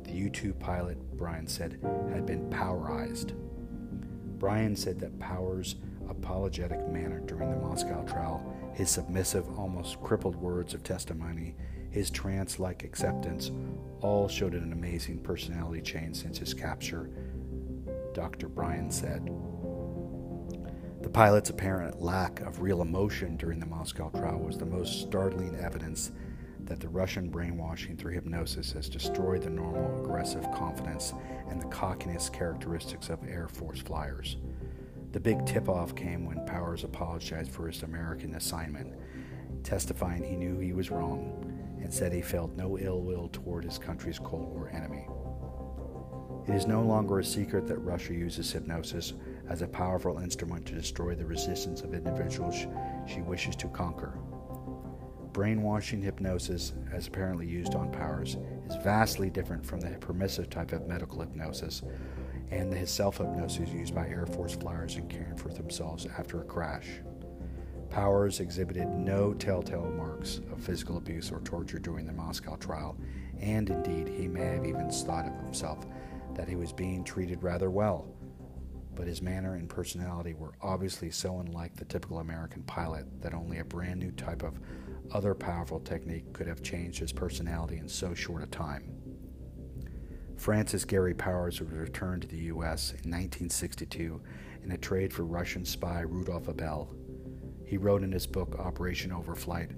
The 0.08 0.14
U 0.14 0.30
2 0.30 0.54
pilot, 0.54 0.98
Bryan 1.18 1.46
said, 1.46 1.80
had 2.14 2.26
been 2.26 2.50
powerized. 2.50 3.34
Bryan 4.40 4.76
said 4.76 5.00
that 5.00 5.20
Powers' 5.20 5.76
apologetic 6.10 6.88
manner 6.88 7.20
during 7.20 7.50
the 7.50 7.58
Moscow 7.58 8.04
trial, 8.06 8.42
his 8.74 8.90
submissive, 8.90 9.48
almost 9.60 10.02
crippled 10.02 10.36
words 10.36 10.74
of 10.74 10.84
testimony, 10.84 11.56
his 11.90 12.10
trance 12.10 12.60
like 12.60 12.84
acceptance, 12.84 13.52
all 14.02 14.28
showed 14.28 14.54
an 14.54 14.72
amazing 14.72 15.20
personality 15.20 15.82
change 15.82 16.16
since 16.18 16.38
his 16.38 16.54
capture, 16.54 17.10
Dr. 18.14 18.48
Bryan 18.48 18.90
said. 18.90 19.30
The 21.02 21.10
pilot's 21.10 21.50
apparent 21.50 22.02
lack 22.02 22.40
of 22.42 22.62
real 22.62 22.82
emotion 22.82 23.38
during 23.38 23.60
the 23.60 23.66
Moscow 23.66 24.10
trial 24.10 24.40
was 24.40 24.58
the 24.58 24.66
most 24.66 25.02
startling 25.02 25.56
evidence 25.56 26.12
that 26.68 26.80
the 26.80 26.90
Russian 26.90 27.30
brainwashing 27.30 27.98
through 27.98 28.14
hypnosis 28.14 28.72
has 28.74 28.90
destroyed 28.90 29.42
the 29.42 29.50
normal 29.50 30.02
aggressive 30.02 30.44
confidence 30.52 31.14
and 31.50 31.62
the 31.62 31.68
cockiness 31.68 32.30
characteristics 32.30 33.10
of 33.10 33.28
Air 33.28 33.48
Force 33.48 33.80
flyers. 33.80 34.38
The 35.14 35.20
big 35.20 35.46
tip 35.46 35.70
off 35.70 35.96
came 35.96 36.26
when 36.26 36.46
Powers 36.46 36.84
apologized 36.84 37.52
for 37.52 37.68
his 37.68 37.84
American 37.84 38.36
assignment, 38.36 38.94
testifying 39.64 40.24
he 40.24 40.36
knew 40.36 40.60
he 40.60 40.74
was 40.74 40.92
wrong 40.92 41.44
and 41.82 41.94
said 41.94 42.12
he 42.12 42.22
felt 42.22 42.56
no 42.56 42.78
ill 42.78 43.02
will 43.02 43.30
toward 43.30 43.64
his 43.64 43.78
country's 43.78 44.20
Cold 44.20 44.54
War 44.54 44.70
enemy. 44.70 45.08
It 46.48 46.56
is 46.56 46.68
no 46.68 46.82
longer 46.82 47.20
a 47.20 47.24
secret 47.24 47.68
that 47.68 47.80
Russia 47.80 48.14
uses 48.14 48.52
hypnosis 48.52 49.14
as 49.50 49.62
a 49.62 49.68
powerful 49.68 50.20
instrument 50.20 50.66
to 50.68 50.74
destroy 50.74 51.16
the 51.16 51.26
resistance 51.26 51.82
of 51.82 51.94
individuals 51.94 52.68
she 53.06 53.22
wishes 53.22 53.56
to 53.58 53.68
conquer. 53.70 54.18
Brainwashing 55.38 56.01
hypnosis, 56.01 56.74
as 56.91 57.06
apparently 57.06 57.46
used 57.46 57.75
on 57.75 57.91
Powers, 57.91 58.38
is 58.67 58.75
vastly 58.77 59.29
different 59.29 59.63
from 59.63 59.79
the 59.79 59.91
permissive 60.00 60.50
type 60.50 60.72
of 60.72 60.88
medical 60.88 61.20
hypnosis 61.20 61.84
and 62.50 62.74
the 62.74 62.88
self 62.88 63.20
hypnosis 63.20 63.70
used 63.70 63.94
by 63.94 64.08
Air 64.08 64.25
Force 64.25 64.56
flyers 64.56 64.96
in 64.96 65.08
caring 65.08 65.38
for 65.38 65.50
themselves 65.50 66.08
after 66.17 66.41
a 66.41 66.46
crash. 66.46 66.88
Powers 67.91 68.39
exhibited 68.39 68.88
no 68.88 69.36
telltale 69.36 69.91
marks 69.91 70.41
of 70.51 70.60
physical 70.60 70.98
abuse 70.98 71.32
or 71.32 71.41
torture 71.41 71.77
during 71.77 72.08
the 72.08 72.13
Moscow 72.13 72.56
trial, 72.56 72.98
and 73.39 73.70
indeed, 73.70 74.08
he 74.08 74.27
may 74.27 74.44
have 74.44 74.65
even 74.65 74.89
thought 74.89 75.27
of 75.27 75.36
himself 75.44 75.86
that 76.34 76.50
he 76.50 76.56
was 76.56 76.74
being 76.74 77.03
treated 77.03 77.44
rather 77.44 77.70
well 77.70 78.08
but 78.98 79.06
his 79.06 79.22
manner 79.22 79.53
and 79.53 79.70
personality 79.70 80.34
were 80.34 80.53
obviously 80.60 81.12
so 81.12 81.39
unlike 81.39 81.75
the 81.75 81.86
typical 81.86 82.17
American 82.17 82.63
pilot 82.63 83.06
that 83.22 83.32
only 83.32 83.60
a 83.60 83.63
brand 83.63 84.00
new 84.00 84.12
type 84.13 84.41
of 84.41 84.60
other 85.12 85.34
powerful 85.34 85.80
technique 85.80 86.32
could 86.34 86.48
have 86.48 86.62
changed 86.62 87.00
his 87.00 87.14
personality 87.14 87.78
in 87.78 87.88
so 87.88 88.14
short 88.14 88.44
a 88.44 88.48
time. 88.48 88.98
Francis 90.38 90.86
Gary 90.86 91.14
Powers 91.14 91.60
would 91.60 91.72
return 91.72 92.20
to 92.20 92.28
the 92.28 92.38
U.S. 92.38 92.92
in 92.92 93.12
1962 93.12 94.22
in 94.64 94.72
a 94.72 94.78
trade 94.78 95.12
for 95.12 95.24
Russian 95.24 95.66
spy 95.66 96.02
Rudolf 96.02 96.48
Abel. 96.48 96.94
He 97.66 97.78
wrote 97.78 98.04
in 98.04 98.12
his 98.12 98.28
book 98.28 98.56
Operation 98.60 99.12
Overflight, 99.12 99.72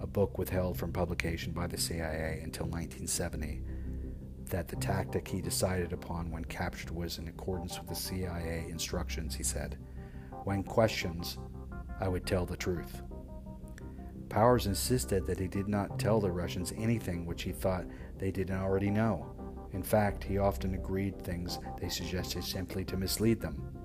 a 0.00 0.06
book 0.06 0.38
withheld 0.38 0.78
from 0.78 0.92
publication 0.92 1.52
by 1.52 1.66
the 1.66 1.76
CIA 1.76 2.40
until 2.42 2.66
1970, 2.66 3.60
that 4.46 4.68
the 4.68 4.76
tactic 4.76 5.28
he 5.28 5.42
decided 5.42 5.92
upon 5.92 6.30
when 6.30 6.44
captured 6.46 6.90
was 6.90 7.18
in 7.18 7.28
accordance 7.28 7.78
with 7.78 7.88
the 7.88 7.94
CIA 7.94 8.66
instructions, 8.70 9.34
he 9.34 9.42
said. 9.42 9.78
When 10.44 10.62
questions, 10.62 11.38
I 12.00 12.08
would 12.08 12.26
tell 12.26 12.46
the 12.46 12.56
truth. 12.56 13.02
Powers 14.30 14.66
insisted 14.66 15.26
that 15.26 15.40
he 15.40 15.48
did 15.48 15.68
not 15.68 15.98
tell 15.98 16.20
the 16.20 16.30
Russians 16.30 16.72
anything 16.76 17.26
which 17.26 17.42
he 17.42 17.50
thought 17.50 17.84
they 18.16 18.30
didn't 18.30 18.60
already 18.60 18.88
know. 18.88 19.26
In 19.72 19.82
fact, 19.82 20.22
he 20.22 20.38
often 20.38 20.74
agreed 20.74 21.20
things 21.22 21.58
they 21.80 21.88
suggested 21.88 22.44
simply 22.44 22.84
to 22.84 22.96
mislead 22.96 23.40
them. 23.40 23.76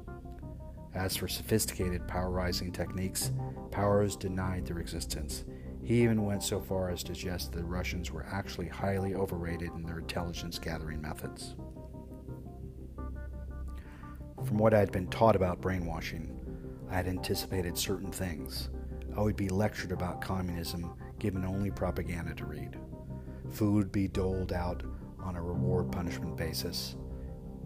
As 0.94 1.16
for 1.18 1.28
sophisticated 1.28 2.08
powerizing 2.08 2.72
techniques, 2.72 3.32
Powers 3.72 4.16
denied 4.16 4.66
their 4.66 4.80
existence. 4.80 5.46
He 5.84 6.04
even 6.04 6.24
went 6.24 6.44
so 6.44 6.62
far 6.62 6.90
as 6.90 7.04
to 7.04 7.16
suggest 7.16 7.52
the 7.52 7.64
Russians 7.64 8.12
were 8.12 8.26
actually 8.32 8.68
highly 8.68 9.16
overrated 9.16 9.72
in 9.76 9.84
their 9.84 10.00
intelligence 10.00 10.60
gathering 10.60 11.02
methods. 11.02 11.56
From 14.46 14.58
what 14.58 14.76
I 14.76 14.80
had 14.80 14.92
been 14.92 15.08
taught 15.08 15.36
about 15.36 15.60
brainwashing, 15.60 16.40
I 16.90 16.96
had 16.96 17.08
anticipated 17.08 17.78
certain 17.78 18.12
things. 18.12 18.70
I 19.18 19.22
would 19.22 19.36
be 19.36 19.50
lectured 19.50 19.92
about 19.92 20.22
communism, 20.22 20.94
given 21.20 21.46
only 21.46 21.72
propaganda 21.72 22.34
to 22.36 22.46
read. 22.46 22.78
Food 23.52 23.76
would 23.76 23.92
be 23.92 24.08
doled 24.08 24.52
out 24.52 24.84
on 25.24 25.36
a 25.36 25.42
reward 25.42 25.92
punishment 25.92 26.36
basis. 26.36 26.96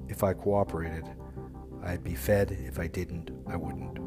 If 0.07 0.23
I 0.23 0.33
cooperated, 0.33 1.05
I'd 1.83 2.03
be 2.03 2.15
fed. 2.15 2.51
If 2.51 2.79
I 2.79 2.87
didn't, 2.87 3.31
I 3.47 3.55
wouldn't. 3.55 3.97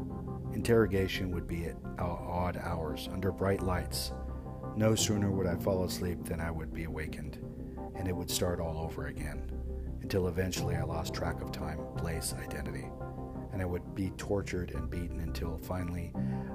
Interrogation 0.53 1.31
would 1.31 1.47
be 1.47 1.65
at 1.65 1.75
uh, 1.99 2.03
odd 2.03 2.57
hours, 2.57 3.09
under 3.11 3.31
bright 3.31 3.61
lights. 3.61 4.13
No 4.75 4.95
sooner 4.95 5.31
would 5.31 5.47
I 5.47 5.55
fall 5.55 5.83
asleep 5.83 6.23
than 6.25 6.39
I 6.39 6.51
would 6.51 6.73
be 6.73 6.85
awakened, 6.85 7.39
and 7.95 8.07
it 8.07 8.15
would 8.15 8.29
start 8.29 8.59
all 8.59 8.77
over 8.77 9.07
again, 9.07 9.51
until 10.01 10.27
eventually 10.27 10.75
I 10.75 10.83
lost 10.83 11.13
track 11.13 11.41
of 11.41 11.51
time, 11.51 11.79
place, 11.97 12.33
identity. 12.33 12.85
And 13.53 13.61
I 13.61 13.65
would 13.65 13.95
be 13.95 14.09
tortured 14.17 14.71
and 14.71 14.89
beaten 14.89 15.21
until 15.21 15.57
finally 15.59 16.11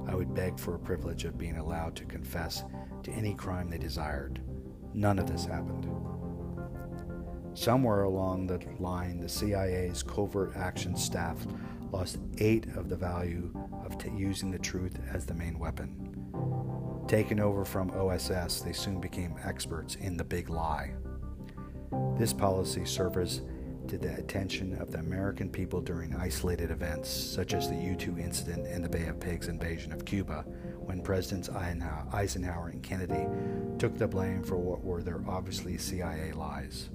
I 0.06 0.14
would 0.14 0.34
beg 0.34 0.58
for 0.58 0.74
a 0.74 0.78
privilege 0.78 1.24
of 1.24 1.38
being 1.38 1.56
allowed 1.56 1.96
to 1.96 2.04
confess 2.04 2.64
to 3.04 3.12
any 3.12 3.34
crime 3.34 3.70
they 3.70 3.78
desired. 3.78 4.42
None 4.92 5.18
of 5.18 5.30
this 5.30 5.44
happened. 5.46 5.88
Somewhere 7.54 8.02
along 8.02 8.46
the 8.46 8.60
line, 8.78 9.20
the 9.20 9.28
CIA's 9.28 10.02
covert 10.02 10.56
action 10.56 10.96
staff 10.96 11.36
lost 11.90 12.18
eight 12.38 12.66
of 12.76 12.88
the 12.88 12.96
value 12.96 13.50
of 13.84 13.98
t- 13.98 14.10
using 14.16 14.50
the 14.50 14.58
truth 14.58 14.98
as 15.12 15.26
the 15.26 15.34
main 15.34 15.58
weapon. 15.58 17.04
Taken 17.08 17.40
over 17.40 17.64
from 17.64 17.90
OSS, 17.90 18.60
they 18.60 18.72
soon 18.72 19.00
became 19.00 19.34
experts 19.44 19.94
in 19.96 20.16
the 20.16 20.24
big 20.24 20.50
lie. 20.50 20.92
This 22.16 22.32
policy 22.32 22.84
serves 22.84 23.42
to 23.88 23.98
the 23.98 24.14
attention 24.16 24.74
of 24.80 24.92
the 24.92 24.98
American 24.98 25.48
people 25.48 25.80
during 25.80 26.14
isolated 26.14 26.70
events, 26.70 27.08
such 27.08 27.54
as 27.54 27.68
the 27.68 27.76
U 27.76 27.96
2 27.96 28.18
incident 28.18 28.66
and 28.66 28.84
the 28.84 28.88
Bay 28.88 29.06
of 29.06 29.18
Pigs 29.18 29.48
invasion 29.48 29.92
of 29.92 30.04
Cuba, 30.04 30.44
when 30.78 31.02
Presidents 31.02 31.48
Eisenhower 31.48 32.68
and 32.68 32.82
Kennedy 32.82 33.26
took 33.78 33.96
the 33.96 34.06
blame 34.06 34.42
for 34.42 34.56
what 34.56 34.84
were 34.84 35.02
their 35.02 35.22
obviously 35.26 35.78
CIA 35.78 36.32
lies. 36.32 36.90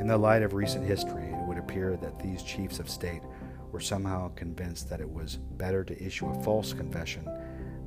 In 0.00 0.06
the 0.06 0.16
light 0.16 0.42
of 0.42 0.54
recent 0.54 0.86
history, 0.86 1.26
it 1.26 1.46
would 1.46 1.58
appear 1.58 1.96
that 1.98 2.18
these 2.18 2.42
chiefs 2.42 2.78
of 2.78 2.88
state 2.88 3.22
were 3.70 3.80
somehow 3.80 4.28
convinced 4.34 4.88
that 4.88 5.00
it 5.00 5.10
was 5.10 5.36
better 5.36 5.84
to 5.84 6.02
issue 6.02 6.28
a 6.28 6.42
false 6.42 6.72
confession 6.72 7.28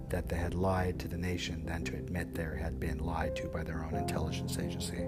that 0.09 0.29
they 0.29 0.37
had 0.37 0.53
lied 0.53 0.99
to 0.99 1.07
the 1.07 1.17
nation 1.17 1.65
than 1.65 1.83
to 1.83 1.95
admit 1.95 2.33
they 2.33 2.43
had 2.43 2.79
been 2.79 2.99
lied 2.99 3.35
to 3.35 3.47
by 3.47 3.63
their 3.63 3.83
own 3.83 3.95
intelligence 3.95 4.57
agency. 4.57 5.05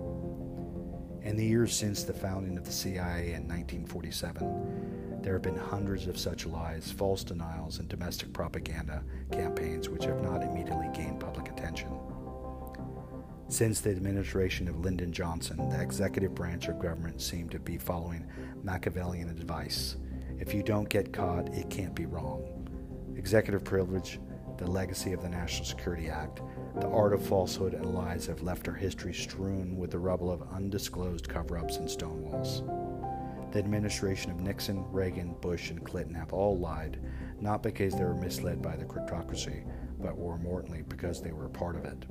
In 1.24 1.36
the 1.36 1.46
years 1.46 1.76
since 1.76 2.04
the 2.04 2.14
founding 2.14 2.58
of 2.58 2.66
the 2.66 2.72
CIA 2.72 3.34
in 3.34 3.48
1947, 3.48 5.22
there 5.22 5.34
have 5.34 5.42
been 5.42 5.58
hundreds 5.58 6.08
of 6.08 6.18
such 6.18 6.46
lies, 6.46 6.92
false 6.92 7.24
denials, 7.24 7.80
and 7.80 7.90
domestic 7.90 8.32
propaganda 8.34 9.04
campaigns 9.32 9.90
which 9.90 10.06
have 10.06 10.22
not 10.22 10.42
immediately 10.42 10.88
gained 10.94 11.20
public 11.20 11.50
attention. 11.50 11.90
Since 13.50 13.82
the 13.82 13.92
administration 13.92 14.68
of 14.68 14.80
Lyndon 14.80 15.12
Johnson, 15.12 15.70
the 15.70 15.82
executive 15.82 16.36
branch 16.36 16.68
of 16.68 16.80
government 16.80 17.22
seemed 17.22 17.52
to 17.52 17.60
be 17.60 17.78
following 17.78 18.26
Machiavellian 18.64 19.30
advice 19.30 19.98
if 20.40 20.54
you 20.54 20.64
don't 20.64 20.88
get 20.88 21.12
caught, 21.12 21.54
it 21.54 21.70
can't 21.70 21.94
be 21.94 22.06
wrong. 22.06 22.46
Executive 23.18 23.64
privilege, 23.64 24.20
the 24.60 24.70
legacy 24.70 25.14
of 25.14 25.22
the 25.22 25.30
National 25.30 25.64
Security 25.64 26.10
Act, 26.10 26.42
the 26.82 26.88
art 26.90 27.14
of 27.14 27.26
falsehood 27.26 27.74
and 27.74 27.96
lies 27.96 28.26
have 28.26 28.42
left 28.42 28.68
our 28.68 28.74
history 28.74 29.14
strewn 29.14 29.78
with 29.78 29.92
the 29.92 29.98
rubble 29.98 30.30
of 30.30 30.44
undisclosed 30.52 31.30
cover 31.30 31.58
ups 31.58 31.78
and 31.78 31.88
stonewalls. 31.88 32.66
The 33.54 33.60
administration 33.60 34.32
of 34.32 34.42
Nixon, 34.42 34.84
Reagan, 34.92 35.34
Bush, 35.40 35.70
and 35.70 35.82
Clinton 35.86 36.14
have 36.14 36.34
all 36.34 36.60
lied, 36.60 37.00
not 37.40 37.64
because 37.64 37.96
they 37.96 38.04
were 38.04 38.14
misled 38.14 38.62
by 38.62 38.76
the 38.76 38.84
cryptocracy, 38.84 39.66
but 39.98 40.18
more 40.18 40.36
importantly 40.36 40.84
because 40.90 41.22
they 41.22 41.32
were 41.32 41.46
a 41.46 41.50
part 41.50 41.78
of 41.78 41.86
it. 41.86 42.06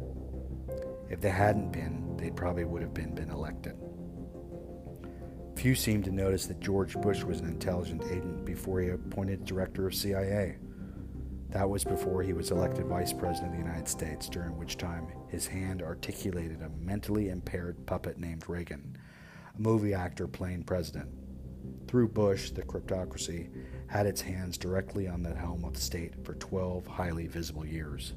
If 1.11 1.21
they 1.21 1.31
hadn't 1.31 1.71
been, 1.71 2.17
they 2.17 2.31
probably 2.31 2.65
would 2.65 2.81
have 2.81 2.95
been, 2.95 3.15
been 3.15 3.31
elected. 3.31 3.77
Few 5.55 5.75
seem 5.75 6.03
to 6.05 6.11
notice 6.11 6.47
that 6.47 6.61
George 6.61 6.95
Bush 6.95 7.25
was 7.25 7.41
an 7.41 7.47
intelligent 7.47 8.05
agent 8.05 8.47
before 8.47 8.81
he 8.81 8.89
appointed 8.89 9.45
director 9.45 9.87
of 9.87 9.95
CIA. 9.95 10.57
That 11.51 11.69
was 11.71 11.83
before 11.83 12.23
he 12.23 12.35
was 12.35 12.51
elected 12.51 12.87
vice 12.87 13.13
president 13.13 13.55
of 13.55 13.59
the 13.59 13.65
United 13.65 13.89
States, 13.89 14.29
during 14.29 14.57
which 14.59 14.77
time 14.77 15.07
his 15.29 15.47
hand 15.47 15.83
articulated 15.83 16.61
a 16.61 16.69
mentally 16.69 17.31
impaired 17.31 17.87
puppet 17.87 18.19
named 18.19 18.49
Reagan, 18.49 18.99
a 19.57 19.61
movie 19.61 19.95
actor 19.95 20.29
playing 20.29 20.65
president. 20.65 21.09
Through 21.87 22.09
Bush, 22.09 22.51
the 22.51 22.63
cryptocracy 22.63 23.49
had 23.87 24.07
its 24.07 24.21
hands 24.21 24.59
directly 24.59 25.09
on 25.09 25.23
the 25.23 25.35
helm 25.35 25.65
of 25.65 25.73
the 25.73 25.81
state 25.81 26.23
for 26.23 26.35
12 26.35 26.87
highly 26.87 27.27
visible 27.27 27.65
years. 27.65 28.13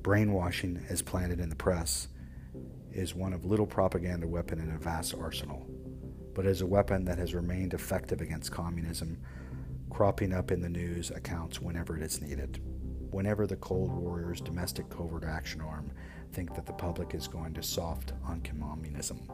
Brainwashing, 0.00 0.84
as 0.88 1.02
planted 1.02 1.40
in 1.40 1.50
the 1.50 1.56
press, 1.56 2.08
is 2.90 3.14
one 3.14 3.34
of 3.34 3.44
little 3.44 3.66
propaganda 3.66 4.26
weapon 4.26 4.58
in 4.58 4.70
a 4.70 4.78
vast 4.78 5.14
arsenal, 5.14 5.66
but 6.34 6.46
is 6.46 6.62
a 6.62 6.66
weapon 6.66 7.04
that 7.04 7.18
has 7.18 7.34
remained 7.34 7.74
effective 7.74 8.22
against 8.22 8.50
communism, 8.50 9.18
cropping 9.92 10.32
up 10.32 10.50
in 10.50 10.62
the 10.62 10.68
news 10.70 11.10
accounts 11.10 11.60
whenever 11.60 11.96
it 11.98 12.02
is 12.02 12.22
needed. 12.22 12.60
Whenever 13.10 13.46
the 13.46 13.56
Cold 13.56 13.92
Warrior's 13.92 14.40
domestic 14.40 14.88
covert 14.88 15.22
action 15.22 15.60
arm 15.60 15.92
think 16.32 16.54
that 16.54 16.64
the 16.64 16.72
public 16.72 17.14
is 17.14 17.28
going 17.28 17.52
to 17.52 17.62
soft 17.62 18.14
on 18.24 18.40
communism. 18.40 19.30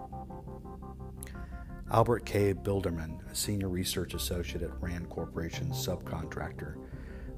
Albert 1.93 2.27
K. 2.27 2.53
Biderman, 2.53 3.21
a 3.31 3.35
senior 3.37 3.69
research 3.69 4.15
associate 4.15 4.65
at 4.65 4.83
RAND 4.83 5.09
Corporation's 5.09 5.77
subcontractor, 5.77 6.77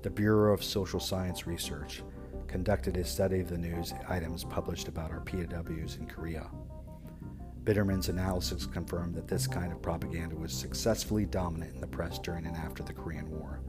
the 0.00 0.10
Bureau 0.10 0.54
of 0.54 0.64
Social 0.64 0.98
Science 0.98 1.46
Research, 1.46 2.02
conducted 2.48 2.96
a 2.96 3.04
study 3.04 3.40
of 3.40 3.50
the 3.50 3.58
news 3.58 3.92
items 4.08 4.44
published 4.44 4.88
about 4.88 5.10
our 5.10 5.20
POWs 5.20 5.98
in 6.00 6.06
Korea. 6.06 6.50
Biderman's 7.64 8.08
analysis 8.08 8.64
confirmed 8.64 9.14
that 9.14 9.28
this 9.28 9.46
kind 9.46 9.70
of 9.70 9.82
propaganda 9.82 10.34
was 10.34 10.52
successfully 10.52 11.26
dominant 11.26 11.74
in 11.74 11.80
the 11.80 11.86
press 11.86 12.18
during 12.18 12.46
and 12.46 12.56
after 12.56 12.82
the 12.82 12.92
Korean 12.92 13.30
War. 13.30 13.60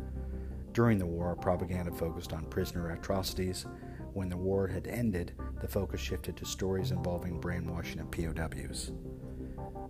During 0.74 0.98
the 0.98 1.06
war, 1.06 1.36
propaganda 1.36 1.92
focused 1.92 2.32
on 2.32 2.46
prisoner 2.46 2.92
atrocities. 2.92 3.66
When 4.14 4.30
the 4.30 4.38
war 4.38 4.68
had 4.68 4.88
ended, 4.88 5.34
the 5.60 5.68
focus 5.68 6.00
shifted 6.00 6.38
to 6.38 6.46
stories 6.46 6.92
involving 6.92 7.40
brainwashing 7.40 8.00
of 8.00 8.10
POWs. 8.12 8.94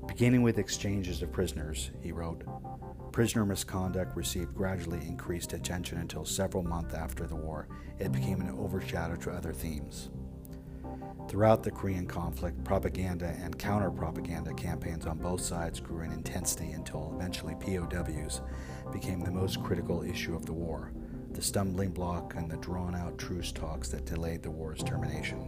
Beginning 0.08 0.42
with 0.42 0.58
exchanges 0.58 1.22
of 1.22 1.32
prisoners, 1.32 1.92
he 2.02 2.12
wrote, 2.12 2.44
prisoner 3.12 3.46
misconduct 3.46 4.16
received 4.16 4.56
gradually 4.56 5.00
increased 5.06 5.54
attention 5.54 6.00
until 6.00 6.26
several 6.26 6.64
months 6.64 6.96
after 6.96 7.28
the 7.28 7.36
war 7.36 7.68
it 8.00 8.12
became 8.12 8.42
an 8.42 8.50
overshadow 8.58 9.16
to 9.18 9.30
other 9.30 9.54
themes. 9.54 10.10
Throughout 11.28 11.64
the 11.64 11.72
Korean 11.72 12.06
conflict, 12.06 12.64
propaganda 12.64 13.36
and 13.42 13.58
counter 13.58 13.90
propaganda 13.90 14.54
campaigns 14.54 15.06
on 15.06 15.18
both 15.18 15.42
sides 15.42 15.80
grew 15.80 16.02
in 16.02 16.12
intensity 16.12 16.72
until 16.72 17.14
eventually 17.16 17.56
POWs 17.56 18.42
became 18.92 19.22
the 19.22 19.32
most 19.32 19.64
critical 19.64 20.04
issue 20.04 20.36
of 20.36 20.46
the 20.46 20.54
war, 20.54 20.92
the 21.32 21.42
stumbling 21.42 21.92
block 21.92 22.36
and 22.36 22.52
the 22.52 22.58
drawn 22.58 22.96
out 22.96 23.18
truce 23.18 23.52
talks 23.52 23.88
that 23.90 24.06
delayed 24.06 24.44
the 24.44 24.52
war's 24.52 24.84
termination. 24.84 25.40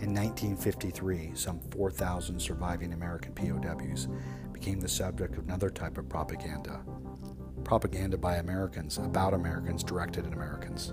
In 0.00 0.14
1953, 0.14 1.32
some 1.34 1.60
4,000 1.70 2.40
surviving 2.40 2.92
American 2.92 3.32
POWs 3.34 4.08
became 4.52 4.80
the 4.80 4.88
subject 4.88 5.36
of 5.36 5.44
another 5.44 5.70
type 5.70 5.98
of 5.98 6.08
propaganda 6.08 6.82
propaganda 7.64 8.16
by 8.16 8.36
Americans 8.36 8.98
about 8.98 9.34
Americans 9.34 9.84
directed 9.84 10.26
at 10.26 10.32
Americans. 10.32 10.92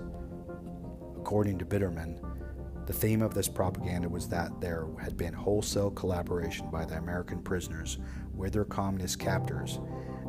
According 1.16 1.58
to 1.58 1.64
Biderman, 1.64 2.18
the 2.86 2.92
theme 2.92 3.22
of 3.22 3.34
this 3.34 3.48
propaganda 3.48 4.08
was 4.08 4.28
that 4.28 4.60
there 4.60 4.86
had 5.00 5.16
been 5.16 5.32
wholesale 5.32 5.90
collaboration 5.90 6.70
by 6.70 6.84
the 6.84 6.96
American 6.96 7.40
prisoners 7.42 7.98
with 8.34 8.52
their 8.52 8.64
communist 8.64 9.18
captors, 9.18 9.78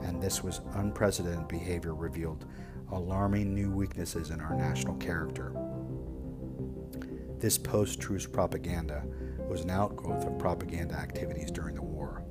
and 0.03 0.21
this 0.21 0.43
was 0.43 0.61
unprecedented 0.73 1.47
behavior 1.47 1.95
revealed 1.95 2.45
alarming 2.91 3.53
new 3.53 3.71
weaknesses 3.71 4.31
in 4.31 4.41
our 4.41 4.55
national 4.55 4.95
character. 4.95 5.53
This 7.39 7.57
post 7.57 7.99
truce 7.99 8.27
propaganda 8.27 9.03
was 9.49 9.61
an 9.61 9.69
outgrowth 9.69 10.25
of 10.25 10.37
propaganda 10.37 10.95
activities 10.95 11.51
during 11.51 11.75
the 11.75 11.81
war. 11.81 12.23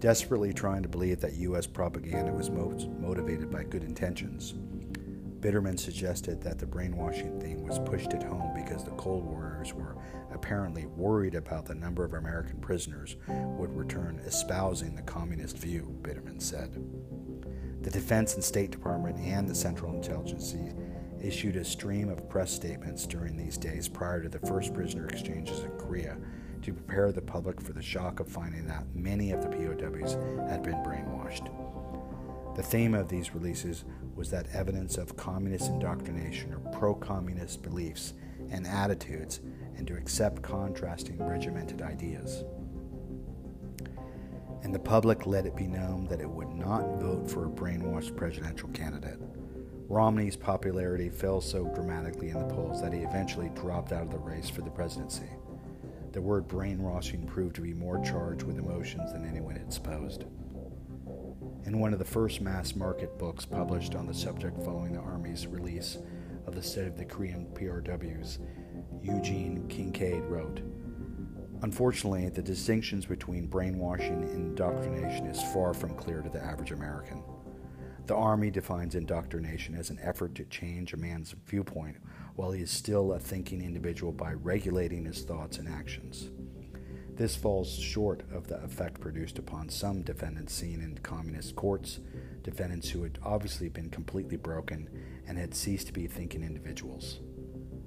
Desperately 0.00 0.52
trying 0.52 0.82
to 0.82 0.88
believe 0.88 1.20
that 1.20 1.34
U.S. 1.34 1.66
propaganda 1.66 2.32
was 2.32 2.50
motivated 2.50 3.50
by 3.50 3.62
good 3.62 3.84
intentions, 3.84 4.54
Biderman 5.46 5.78
suggested 5.78 6.42
that 6.42 6.58
the 6.58 6.66
brainwashing 6.66 7.40
theme 7.40 7.62
was 7.62 7.78
pushed 7.78 8.12
at 8.14 8.24
home 8.24 8.50
because 8.52 8.82
the 8.82 8.90
Cold 8.92 9.24
Warriors 9.24 9.72
were 9.72 9.96
apparently 10.32 10.86
worried 10.86 11.36
about 11.36 11.66
the 11.66 11.74
number 11.74 12.04
of 12.04 12.14
American 12.14 12.58
prisoners 12.58 13.14
would 13.28 13.70
return 13.70 14.20
espousing 14.26 14.96
the 14.96 15.02
communist 15.02 15.56
view, 15.56 15.96
Biderman 16.02 16.42
said. 16.42 16.84
The 17.80 17.92
Defense 17.92 18.34
and 18.34 18.42
State 18.42 18.72
Department 18.72 19.20
and 19.20 19.48
the 19.48 19.54
Central 19.54 19.94
Intelligence 19.94 20.56
issued 21.22 21.54
a 21.54 21.64
stream 21.64 22.08
of 22.08 22.28
press 22.28 22.50
statements 22.50 23.06
during 23.06 23.36
these 23.36 23.56
days 23.56 23.88
prior 23.88 24.20
to 24.24 24.28
the 24.28 24.44
first 24.48 24.74
prisoner 24.74 25.06
exchanges 25.06 25.60
in 25.60 25.70
Korea 25.78 26.18
to 26.62 26.72
prepare 26.72 27.12
the 27.12 27.22
public 27.22 27.60
for 27.60 27.72
the 27.72 27.80
shock 27.80 28.18
of 28.18 28.26
finding 28.26 28.66
that 28.66 28.84
many 28.96 29.30
of 29.30 29.42
the 29.42 29.48
POWs 29.48 30.14
had 30.50 30.64
been 30.64 30.82
brainwashed. 30.82 31.55
The 32.56 32.62
theme 32.62 32.94
of 32.94 33.10
these 33.10 33.34
releases 33.34 33.84
was 34.14 34.30
that 34.30 34.46
evidence 34.54 34.96
of 34.96 35.14
communist 35.14 35.68
indoctrination 35.68 36.54
or 36.54 36.72
pro 36.72 36.94
communist 36.94 37.62
beliefs 37.62 38.14
and 38.50 38.66
attitudes 38.66 39.40
and 39.76 39.86
to 39.86 39.94
accept 39.94 40.40
contrasting 40.40 41.18
regimented 41.18 41.82
ideas. 41.82 42.44
And 44.62 44.74
the 44.74 44.78
public 44.78 45.26
let 45.26 45.44
it 45.44 45.54
be 45.54 45.66
known 45.66 46.06
that 46.06 46.22
it 46.22 46.30
would 46.30 46.48
not 46.48 46.98
vote 46.98 47.30
for 47.30 47.44
a 47.44 47.50
brainwashed 47.50 48.16
presidential 48.16 48.70
candidate. 48.70 49.20
Romney's 49.86 50.34
popularity 50.34 51.10
fell 51.10 51.42
so 51.42 51.70
dramatically 51.74 52.30
in 52.30 52.38
the 52.38 52.54
polls 52.54 52.80
that 52.80 52.94
he 52.94 53.00
eventually 53.00 53.50
dropped 53.50 53.92
out 53.92 54.04
of 54.04 54.10
the 54.10 54.18
race 54.18 54.48
for 54.48 54.62
the 54.62 54.70
presidency. 54.70 55.28
The 56.12 56.22
word 56.22 56.48
brainwashing 56.48 57.26
proved 57.26 57.54
to 57.56 57.60
be 57.60 57.74
more 57.74 58.02
charged 58.02 58.44
with 58.44 58.58
emotions 58.58 59.12
than 59.12 59.28
anyone 59.28 59.56
had 59.56 59.74
supposed. 59.74 60.24
In 61.66 61.80
one 61.80 61.92
of 61.92 61.98
the 61.98 62.04
first 62.04 62.40
mass 62.40 62.76
market 62.76 63.18
books 63.18 63.44
published 63.44 63.96
on 63.96 64.06
the 64.06 64.14
subject 64.14 64.56
following 64.64 64.92
the 64.92 65.00
Army's 65.00 65.48
release 65.48 65.98
of 66.46 66.54
the 66.54 66.62
state 66.62 66.86
of 66.86 66.96
the 66.96 67.04
Korean 67.04 67.48
PRWs, 67.54 68.38
Eugene 69.02 69.66
Kinkead 69.68 70.30
wrote, 70.30 70.60
Unfortunately, 71.62 72.28
the 72.28 72.40
distinctions 72.40 73.04
between 73.04 73.48
brainwashing 73.48 74.22
and 74.22 74.30
indoctrination 74.30 75.26
is 75.26 75.42
far 75.52 75.74
from 75.74 75.96
clear 75.96 76.22
to 76.22 76.28
the 76.30 76.40
average 76.40 76.70
American. 76.70 77.24
The 78.06 78.14
Army 78.14 78.52
defines 78.52 78.94
indoctrination 78.94 79.74
as 79.74 79.90
an 79.90 79.98
effort 80.00 80.36
to 80.36 80.44
change 80.44 80.92
a 80.92 80.96
man's 80.96 81.34
viewpoint 81.46 81.96
while 82.36 82.52
he 82.52 82.62
is 82.62 82.70
still 82.70 83.12
a 83.12 83.18
thinking 83.18 83.60
individual 83.60 84.12
by 84.12 84.34
regulating 84.34 85.04
his 85.04 85.24
thoughts 85.24 85.58
and 85.58 85.68
actions. 85.68 86.30
This 87.16 87.34
falls 87.34 87.74
short 87.74 88.22
of 88.32 88.46
the 88.46 88.62
effect 88.62 89.00
produced 89.00 89.38
upon 89.38 89.68
some 89.68 90.02
defendants 90.02 90.52
seen 90.52 90.80
in 90.80 90.98
communist 90.98 91.56
courts, 91.56 92.00
defendants 92.42 92.90
who 92.90 93.02
had 93.02 93.18
obviously 93.22 93.68
been 93.68 93.90
completely 93.90 94.36
broken 94.36 94.88
and 95.26 95.38
had 95.38 95.54
ceased 95.54 95.88
to 95.88 95.92
be 95.92 96.06
thinking 96.06 96.42
individuals. 96.42 97.20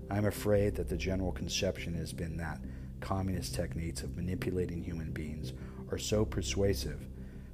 I 0.10 0.18
am 0.18 0.26
afraid 0.26 0.76
that 0.76 0.90
the 0.90 0.98
general 0.98 1.32
conception 1.32 1.94
has 1.94 2.12
been 2.12 2.38
that 2.38 2.60
communist 3.00 3.54
techniques 3.56 4.02
of 4.02 4.18
manipulating 4.18 4.84
human 4.84 5.12
beings 5.12 5.54
are 5.92 5.98
so 5.98 6.26
persuasive 6.26 7.08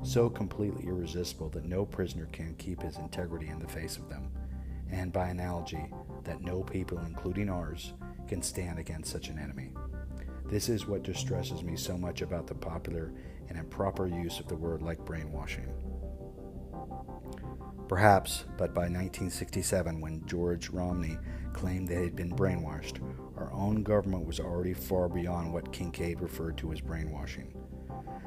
so 0.03 0.29
completely 0.29 0.85
irresistible 0.85 1.49
that 1.49 1.65
no 1.65 1.85
prisoner 1.85 2.27
can 2.31 2.55
keep 2.55 2.81
his 2.81 2.97
integrity 2.97 3.47
in 3.47 3.59
the 3.59 3.67
face 3.67 3.97
of 3.97 4.09
them, 4.09 4.29
and 4.91 5.11
by 5.11 5.29
analogy, 5.29 5.85
that 6.23 6.41
no 6.41 6.61
people, 6.63 6.99
including 7.05 7.49
ours, 7.49 7.93
can 8.27 8.41
stand 8.41 8.79
against 8.79 9.11
such 9.11 9.29
an 9.29 9.39
enemy. 9.39 9.71
This 10.47 10.69
is 10.69 10.87
what 10.87 11.03
distresses 11.03 11.63
me 11.63 11.75
so 11.75 11.97
much 11.97 12.21
about 12.21 12.47
the 12.47 12.55
popular 12.55 13.13
and 13.49 13.57
improper 13.57 14.07
use 14.07 14.39
of 14.39 14.47
the 14.47 14.55
word 14.55 14.81
like 14.81 15.03
brainwashing. 15.05 15.73
Perhaps, 17.87 18.45
but 18.57 18.73
by 18.73 18.83
1967, 18.83 20.01
when 20.01 20.25
George 20.25 20.69
Romney 20.69 21.17
claimed 21.53 21.87
they 21.87 22.03
had 22.03 22.15
been 22.15 22.35
brainwashed, 22.35 22.99
our 23.37 23.51
own 23.53 23.83
government 23.83 24.25
was 24.25 24.39
already 24.39 24.73
far 24.73 25.07
beyond 25.07 25.53
what 25.53 25.71
Kinkead 25.71 26.21
referred 26.21 26.57
to 26.57 26.71
as 26.71 26.81
brainwashing 26.81 27.53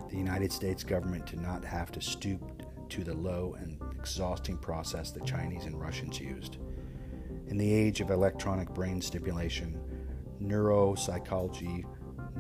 the 0.09 0.17
United 0.17 0.53
States 0.53 0.83
government 0.83 1.27
did 1.27 1.41
not 1.41 1.65
have 1.65 1.93
to 1.93 2.01
stoop 2.01 2.63
to 2.89 3.05
the 3.05 3.15
low 3.15 3.57
and 3.61 3.79
exhausting 3.99 4.57
process 4.57 5.11
the 5.11 5.21
Chinese 5.21 5.65
and 5.65 5.79
Russians 5.79 6.19
used. 6.19 6.57
In 7.49 7.59
the 7.59 7.73
age 7.73 8.01
of 8.01 8.11
electronic 8.11 8.73
brain 8.73 9.01
stimulation, 9.01 9.79
neuropsychology, 10.43 11.85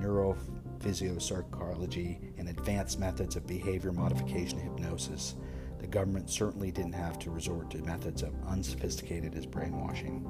neurophysiopsychology, 0.00 2.18
and 2.38 2.48
advanced 2.48 2.98
methods 2.98 3.36
of 3.36 3.46
behavior 3.46 3.92
modification 3.92 4.58
hypnosis, 4.58 5.36
the 5.78 5.86
government 5.86 6.30
certainly 6.30 6.70
didn't 6.70 6.94
have 6.94 7.18
to 7.20 7.30
resort 7.30 7.70
to 7.70 7.78
methods 7.78 8.22
of 8.22 8.34
unsophisticated 8.46 9.34
as 9.34 9.46
brainwashing. 9.46 10.26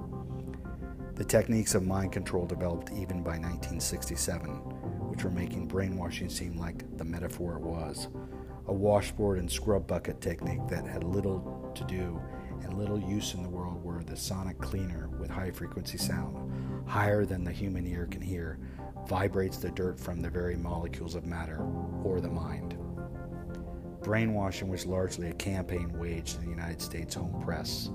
The 1.14 1.24
techniques 1.24 1.74
of 1.74 1.87
mind 1.87 2.12
control 2.12 2.46
developed 2.46 2.92
even 2.92 3.22
by 3.22 3.38
1967 3.38 4.78
which 5.18 5.24
were 5.24 5.31
making 5.31 5.66
brainwashing 5.66 6.28
seem 6.28 6.57
like 6.57 6.96
the 6.96 7.04
metaphor 7.04 7.57
it 7.57 7.62
was 7.62 8.07
a 8.68 8.72
washboard 8.72 9.38
and 9.38 9.50
scrub 9.50 9.87
bucket 9.87 10.20
technique 10.20 10.61
that 10.68 10.87
had 10.87 11.02
little 11.02 11.72
to 11.74 11.83
do 11.85 12.20
and 12.62 12.78
little 12.78 13.00
use 13.00 13.35
in 13.35 13.42
the 13.42 13.48
world 13.48 13.83
where 13.83 14.02
the 14.04 14.16
sonic 14.16 14.59
cleaner 14.59 15.09
with 15.18 15.31
high 15.31 15.50
frequency 15.50 15.96
sound, 15.96 16.37
higher 16.87 17.24
than 17.24 17.42
the 17.42 17.50
human 17.50 17.87
ear 17.87 18.07
can 18.11 18.20
hear, 18.20 18.59
vibrates 19.09 19.57
the 19.57 19.71
dirt 19.71 19.99
from 19.99 20.21
the 20.21 20.29
very 20.29 20.55
molecules 20.55 21.14
of 21.14 21.25
matter 21.25 21.66
or 22.05 22.21
the 22.21 22.29
mind. 22.29 22.77
brainwashing 24.03 24.68
was 24.68 24.87
largely 24.87 25.29
a 25.29 25.35
campaign 25.35 25.90
waged 25.99 26.37
in 26.37 26.44
the 26.44 26.51
United 26.51 26.81
States 26.81 27.14
home 27.14 27.42
press. 27.42 27.90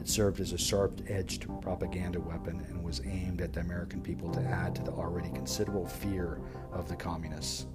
It 0.00 0.08
served 0.08 0.40
as 0.40 0.52
a 0.52 0.58
sharp 0.58 1.00
edged 1.08 1.46
propaganda 1.60 2.20
weapon 2.20 2.64
and 2.68 2.82
was 2.82 3.00
aimed 3.04 3.40
at 3.40 3.52
the 3.52 3.60
American 3.60 4.00
people 4.00 4.30
to 4.32 4.40
add 4.40 4.74
to 4.76 4.82
the 4.82 4.92
already 4.92 5.30
considerable 5.30 5.86
fear 5.86 6.40
of 6.72 6.88
the 6.88 6.96
communists. 6.96 7.66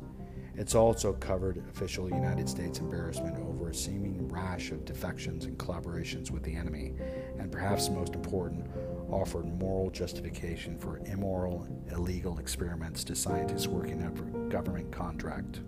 It's 0.56 0.76
also 0.76 1.14
covered 1.14 1.64
official 1.70 2.10
United 2.10 2.50
States 2.50 2.80
embarrassment 2.80 3.38
over 3.38 3.70
a 3.70 3.76
seeming 3.76 4.28
rash 4.28 4.72
of 4.72 4.86
defections 4.86 5.46
and 5.46 5.58
collaborations 5.58 6.32
with 6.32 6.44
the 6.44 6.56
enemy, 6.56 6.96
and 7.38 7.52
perhaps 7.52 7.90
most 7.90 8.16
important, 8.16 8.66
offered 9.10 9.46
moral 9.46 9.90
justification 9.90 10.78
for 10.78 11.00
immoral, 11.06 11.68
illegal 11.92 12.40
experiments 12.40 13.04
to 13.06 13.16
scientists 13.16 13.68
working 13.68 14.04
under 14.04 14.24
government 14.50 14.92
contract. 14.92 15.62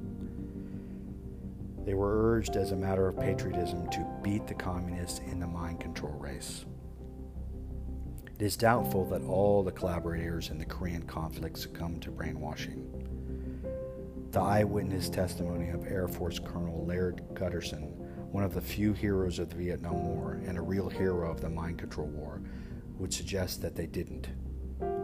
They 1.86 1.93
were 1.93 2.34
urged 2.36 2.56
as 2.56 2.71
a 2.71 2.75
matter 2.75 3.08
of 3.08 3.19
patriotism 3.19 3.89
to 3.89 4.06
beat 4.21 4.45
the 4.45 4.54
communists 4.54 5.19
in 5.19 5.39
the 5.39 5.47
mind 5.47 5.80
control 5.80 6.13
race. 6.13 6.65
It 8.38 8.45
is 8.45 8.56
doubtful 8.56 9.06
that 9.06 9.23
all 9.23 9.63
the 9.63 9.71
collaborators 9.71 10.49
in 10.49 10.58
the 10.58 10.65
Korean 10.65 11.04
conflict 11.04 11.58
succumbed 11.58 12.02
to 12.04 12.12
brainwashing. 12.12 12.86
The 14.32 14.39
eyewitness 14.39 15.10
testimony 15.10 15.69
of 15.69 15.88
Air 15.88 16.08
Force 16.08 16.39
Colonel 16.39 16.86
Laird 16.86 17.23
Guttersen, 17.34 17.95
one 18.32 18.43
of 18.43 18.54
the 18.54 18.62
few 18.62 18.93
heroes 18.93 19.39
of 19.39 19.49
the 19.49 19.56
Vietnam 19.56 20.15
War 20.15 20.39
and 20.45 20.58
a 20.58 20.62
real 20.62 20.88
hero 20.88 21.32
of 21.32 21.41
the 21.41 21.49
mind 21.49 21.80
control 21.80 22.08
war, 22.08 22.39
would 22.99 23.13
suggest 23.13 23.62
that 23.62 23.75
they 23.75 23.88
didn't. 23.88 24.29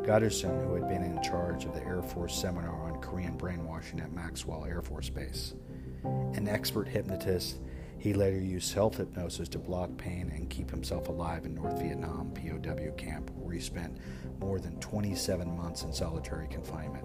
Guttersen, 0.03 0.63
who 0.67 0.75
had 0.75 0.87
been 0.87 1.03
in 1.03 1.21
charge 1.23 1.65
of 1.65 1.73
the 1.73 1.83
Air 1.83 2.03
Force 2.03 2.35
seminar 2.39 2.83
on 2.83 3.01
Korean 3.01 3.35
brainwashing 3.37 3.99
at 3.99 4.13
Maxwell 4.13 4.65
Air 4.65 4.81
Force 4.81 5.09
Base, 5.09 5.55
an 6.03 6.47
expert 6.47 6.87
hypnotist, 6.87 7.57
he 7.97 8.13
later 8.13 8.39
used 8.39 8.71
self 8.71 8.97
hypnosis 8.97 9.49
to 9.49 9.57
block 9.57 9.97
pain 9.97 10.31
and 10.35 10.47
keep 10.47 10.69
himself 10.69 11.07
alive 11.07 11.45
in 11.45 11.55
North 11.55 11.81
Vietnam 11.81 12.31
POW 12.35 12.91
camp, 12.97 13.31
where 13.31 13.55
he 13.55 13.59
spent 13.59 13.97
more 14.39 14.59
than 14.59 14.79
27 14.79 15.57
months 15.57 15.81
in 15.81 15.91
solitary 15.91 16.47
confinement. 16.47 17.03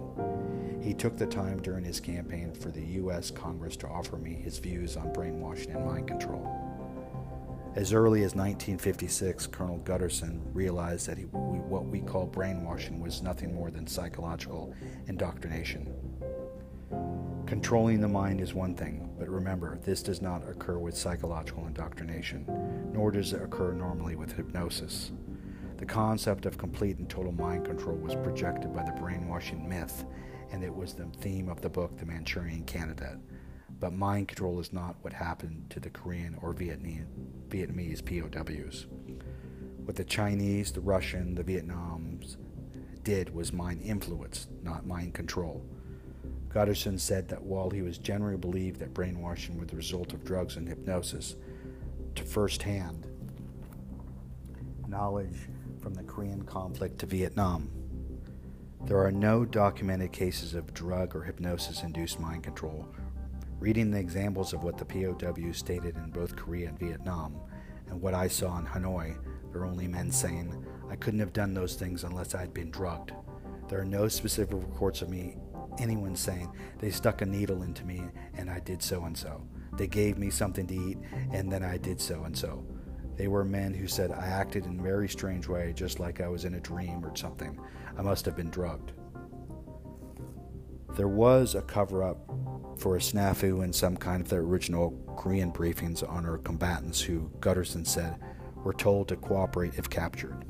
He 0.83 0.93
took 0.93 1.17
the 1.17 1.25
time 1.25 1.59
during 1.61 1.83
his 1.83 1.99
campaign 1.99 2.53
for 2.53 2.69
the 2.69 2.83
U.S. 2.83 3.31
Congress 3.31 3.75
to 3.77 3.87
offer 3.87 4.17
me 4.17 4.35
his 4.35 4.59
views 4.59 4.95
on 4.95 5.11
brainwashing 5.11 5.71
and 5.71 5.85
mind 5.85 6.07
control. 6.07 6.70
As 7.73 7.93
early 7.93 8.23
as 8.23 8.35
1956, 8.35 9.47
Colonel 9.47 9.79
Guttersen 9.79 10.41
realized 10.53 11.07
that 11.07 11.17
he, 11.17 11.23
what 11.23 11.85
we 11.85 12.01
call 12.01 12.25
brainwashing 12.25 12.99
was 12.99 13.21
nothing 13.21 13.55
more 13.55 13.71
than 13.71 13.87
psychological 13.87 14.75
indoctrination. 15.07 15.89
Controlling 17.45 18.01
the 18.01 18.09
mind 18.09 18.41
is 18.41 18.53
one 18.53 18.75
thing, 18.75 19.09
but 19.17 19.29
remember, 19.29 19.79
this 19.85 20.03
does 20.03 20.21
not 20.21 20.47
occur 20.49 20.79
with 20.79 20.97
psychological 20.97 21.65
indoctrination, 21.65 22.45
nor 22.91 23.09
does 23.09 23.31
it 23.31 23.41
occur 23.41 23.71
normally 23.71 24.17
with 24.17 24.33
hypnosis. 24.33 25.13
The 25.77 25.85
concept 25.85 26.45
of 26.45 26.57
complete 26.57 26.97
and 26.97 27.09
total 27.09 27.31
mind 27.31 27.65
control 27.65 27.95
was 27.95 28.15
projected 28.15 28.73
by 28.73 28.83
the 28.83 28.99
brainwashing 28.99 29.67
myth, 29.67 30.03
and 30.51 30.61
it 30.61 30.75
was 30.75 30.93
the 30.93 31.05
theme 31.21 31.47
of 31.47 31.61
the 31.61 31.69
book 31.69 31.97
The 31.97 32.05
Manchurian 32.05 32.65
Candidate. 32.65 33.17
But 33.81 33.91
mind 33.93 34.29
control 34.29 34.59
is 34.59 34.71
not 34.71 34.95
what 35.01 35.11
happened 35.11 35.69
to 35.71 35.79
the 35.81 35.89
Korean 35.89 36.37
or 36.41 36.53
Vietnamese 36.53 38.05
POWs. 38.05 38.85
What 39.83 39.95
the 39.95 40.05
Chinese, 40.05 40.71
the 40.71 40.81
Russian, 40.81 41.33
the 41.33 41.43
Vietnams 41.43 42.37
did 43.03 43.33
was 43.33 43.51
mind 43.51 43.81
influence, 43.81 44.47
not 44.61 44.85
mind 44.85 45.15
control. 45.15 45.65
Guttersen 46.49 46.99
said 46.99 47.27
that 47.29 47.41
while 47.41 47.71
he 47.71 47.81
was 47.81 47.97
generally 47.97 48.37
believed 48.37 48.79
that 48.79 48.93
brainwashing 48.93 49.57
was 49.57 49.69
the 49.69 49.75
result 49.75 50.13
of 50.13 50.23
drugs 50.23 50.57
and 50.57 50.67
hypnosis, 50.67 51.35
to 52.13 52.23
firsthand 52.23 53.07
knowledge 54.87 55.49
from 55.81 55.95
the 55.95 56.03
Korean 56.03 56.43
conflict 56.43 56.99
to 56.99 57.07
Vietnam, 57.07 57.71
there 58.85 58.99
are 58.99 59.11
no 59.11 59.43
documented 59.45 60.11
cases 60.11 60.53
of 60.53 60.71
drug 60.73 61.15
or 61.15 61.23
hypnosis 61.23 61.81
induced 61.81 62.19
mind 62.19 62.43
control. 62.43 62.87
Reading 63.61 63.91
the 63.91 63.99
examples 63.99 64.53
of 64.53 64.63
what 64.63 64.79
the 64.79 64.85
POWs 64.85 65.55
stated 65.55 65.95
in 65.95 66.09
both 66.09 66.35
Korea 66.35 66.69
and 66.69 66.79
Vietnam, 66.79 67.39
and 67.89 68.01
what 68.01 68.15
I 68.15 68.27
saw 68.27 68.57
in 68.57 68.65
Hanoi, 68.65 69.15
there 69.51 69.61
are 69.61 69.67
only 69.67 69.87
men 69.87 70.09
saying, 70.09 70.65
I 70.89 70.95
couldn't 70.95 71.19
have 71.19 71.31
done 71.31 71.53
those 71.53 71.75
things 71.75 72.03
unless 72.03 72.33
I'd 72.33 72.55
been 72.55 72.71
drugged. 72.71 73.11
There 73.69 73.79
are 73.79 73.85
no 73.85 74.07
specific 74.07 74.55
reports 74.55 75.03
of 75.03 75.09
me 75.09 75.37
anyone 75.77 76.15
saying 76.15 76.51
they 76.79 76.89
stuck 76.89 77.21
a 77.21 77.25
needle 77.27 77.61
into 77.61 77.85
me 77.85 78.01
and 78.33 78.49
I 78.49 78.61
did 78.61 78.81
so 78.81 79.03
and 79.03 79.15
so. 79.15 79.43
They 79.77 79.85
gave 79.85 80.17
me 80.17 80.31
something 80.31 80.65
to 80.65 80.73
eat 80.73 80.97
and 81.31 81.51
then 81.51 81.61
I 81.63 81.77
did 81.77 82.01
so 82.01 82.23
and 82.23 82.35
so. 82.35 82.65
They 83.15 83.27
were 83.27 83.45
men 83.45 83.75
who 83.75 83.87
said 83.87 84.09
I 84.09 84.25
acted 84.25 84.65
in 84.65 84.79
a 84.79 84.83
very 84.83 85.07
strange 85.07 85.47
way, 85.47 85.71
just 85.75 85.99
like 85.99 86.19
I 86.19 86.27
was 86.29 86.45
in 86.45 86.55
a 86.55 86.59
dream 86.59 87.05
or 87.05 87.15
something. 87.15 87.59
I 87.95 88.01
must 88.01 88.25
have 88.25 88.35
been 88.35 88.49
drugged. 88.49 88.93
There 91.01 91.07
was 91.07 91.55
a 91.55 91.63
cover 91.63 92.03
up 92.03 92.19
for 92.77 92.95
a 92.95 92.99
snafu 92.99 93.63
in 93.63 93.73
some 93.73 93.97
kind 93.97 94.21
of 94.21 94.29
the 94.29 94.35
original 94.35 94.91
Korean 95.17 95.51
briefings 95.51 96.07
on 96.07 96.27
our 96.27 96.37
combatants 96.37 97.01
who, 97.01 97.31
Guttersen 97.39 97.87
said, 97.87 98.17
were 98.57 98.75
told 98.75 99.07
to 99.07 99.15
cooperate 99.15 99.79
if 99.79 99.89
captured. 99.89 100.45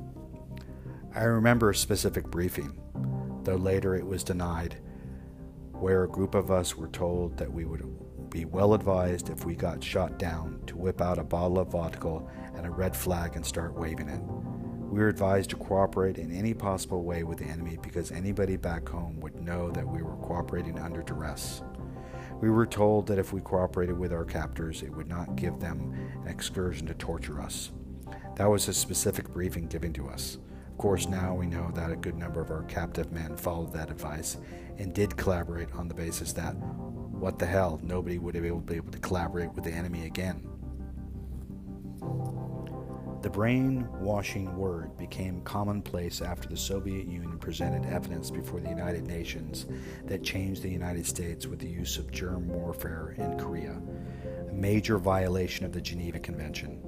I 1.16 1.24
remember 1.24 1.70
a 1.70 1.74
specific 1.76 2.26
briefing, 2.26 2.78
though 3.46 3.56
later 3.56 3.96
it 3.96 4.06
was 4.06 4.26
denied 4.26 4.76
where 5.72 6.04
a 6.04 6.10
group 6.10 6.36
of 6.36 6.52
us 6.52 6.76
were 6.76 6.90
told 6.90 7.38
that 7.38 7.50
we 7.50 7.64
would 7.64 8.30
be 8.30 8.44
well 8.44 8.74
advised 8.74 9.30
if 9.30 9.46
we 9.46 9.56
got 9.56 9.82
shot 9.82 10.20
down 10.20 10.60
to 10.68 10.76
whip 10.76 11.00
out 11.00 11.18
a 11.18 11.24
bottle 11.24 11.60
of 11.60 11.70
vodka 11.70 12.24
and 12.58 12.66
a 12.66 12.72
red 12.72 12.94
flag 12.94 13.38
and 13.38 13.46
start 13.46 13.74
waving 13.80 14.10
it. 14.10 14.22
We 14.92 15.00
were 15.00 15.08
advised 15.08 15.52
to 15.52 15.56
cooperate 15.56 16.18
in 16.18 16.34
any 16.34 16.54
possible 16.54 17.06
way 17.06 17.24
with 17.24 17.38
the 17.38 17.46
enemy 17.46 17.78
because 17.82 18.12
anybody 18.12 18.58
back 18.58 18.90
home 18.90 19.22
would 19.22 19.42
know 19.42 19.72
that 19.72 19.88
we 19.88 20.02
were 20.02 20.18
cooperating 20.18 20.78
under 20.78 21.02
duress. 21.02 21.62
We 22.42 22.50
were 22.50 22.66
told 22.66 23.08
that 23.08 23.18
if 23.18 23.32
we 23.32 23.40
cooperated 23.40 23.98
with 23.98 24.12
our 24.12 24.26
captors, 24.26 24.84
it 24.84 24.94
would 24.94 25.08
not 25.08 25.38
give 25.38 25.62
them 25.62 25.94
an 26.24 26.28
excursion 26.28 26.88
to 26.88 26.94
torture 26.94 27.40
us. 27.40 27.72
That 28.36 28.50
was 28.50 28.68
a 28.68 28.74
specific 28.74 29.30
briefing 29.30 29.68
given 29.68 29.94
to 29.94 30.10
us 30.10 30.40
Of 30.72 30.78
course, 30.78 31.08
now 31.08 31.36
we 31.36 31.46
know 31.46 31.72
that 31.74 31.92
a 31.92 31.96
good 31.96 32.18
number 32.18 32.42
of 32.42 32.52
our 32.52 32.64
captive 32.64 33.14
men 33.14 33.38
followed 33.38 33.72
that 33.72 33.92
advice 33.92 34.38
and 34.78 34.94
did 34.94 35.16
collaborate 35.16 35.72
on 35.74 35.88
the 35.88 35.94
basis 35.94 36.34
that, 36.34 36.52
what 36.56 37.40
the 37.40 37.46
hell, 37.46 37.80
nobody 37.82 38.18
would 38.18 38.34
be 38.34 38.48
able, 38.48 38.62
to 38.62 39.00
collaborate 39.00 39.54
with 39.54 39.64
the 39.64 39.72
enemy 39.72 40.06
again. 40.06 40.46
The 43.22 43.30
brainwashing 43.30 44.58
word 44.58 44.98
became 44.98 45.42
commonplace 45.42 46.22
after 46.24 46.50
the 46.50 46.58
Soviet 46.58 47.06
Union 47.06 47.38
presented 47.38 47.86
evidence 47.86 48.32
before 48.32 48.60
the 48.60 48.70
United 48.70 49.06
Nations 49.06 49.68
that 50.06 50.24
changed 50.24 50.64
the 50.64 50.72
United 50.72 51.06
States 51.06 51.46
with 51.46 51.60
the 51.60 51.70
use 51.70 52.00
of 52.00 52.12
germ 52.12 52.50
warfare 52.50 53.14
in 53.20 53.38
Korea, 53.38 53.80
a 54.50 54.54
major 54.54 54.98
violation 54.98 55.68
of 55.68 55.72
the 55.72 55.82
Geneva 55.82 56.18
Convention. 56.18 56.82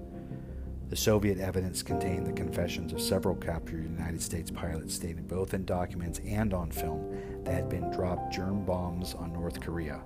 The 0.90 0.96
Soviet 0.96 1.38
evidence 1.38 1.84
contained 1.84 2.26
the 2.26 2.34
confessions 2.34 2.94
of 2.94 3.02
several 3.02 3.36
captured 3.36 3.84
United 3.84 4.22
States 4.22 4.50
pilots 4.50 4.96
stated 4.96 5.28
both 5.28 5.54
in 5.54 5.66
documents 5.66 6.20
and 6.26 6.52
on 6.52 6.72
film 6.72 7.16
that 7.44 7.54
had 7.54 7.70
been 7.70 7.92
dropped 7.92 8.34
germ 8.34 8.66
bombs 8.66 9.14
on 9.14 9.34
North 9.34 9.62
Korea. 9.62 10.02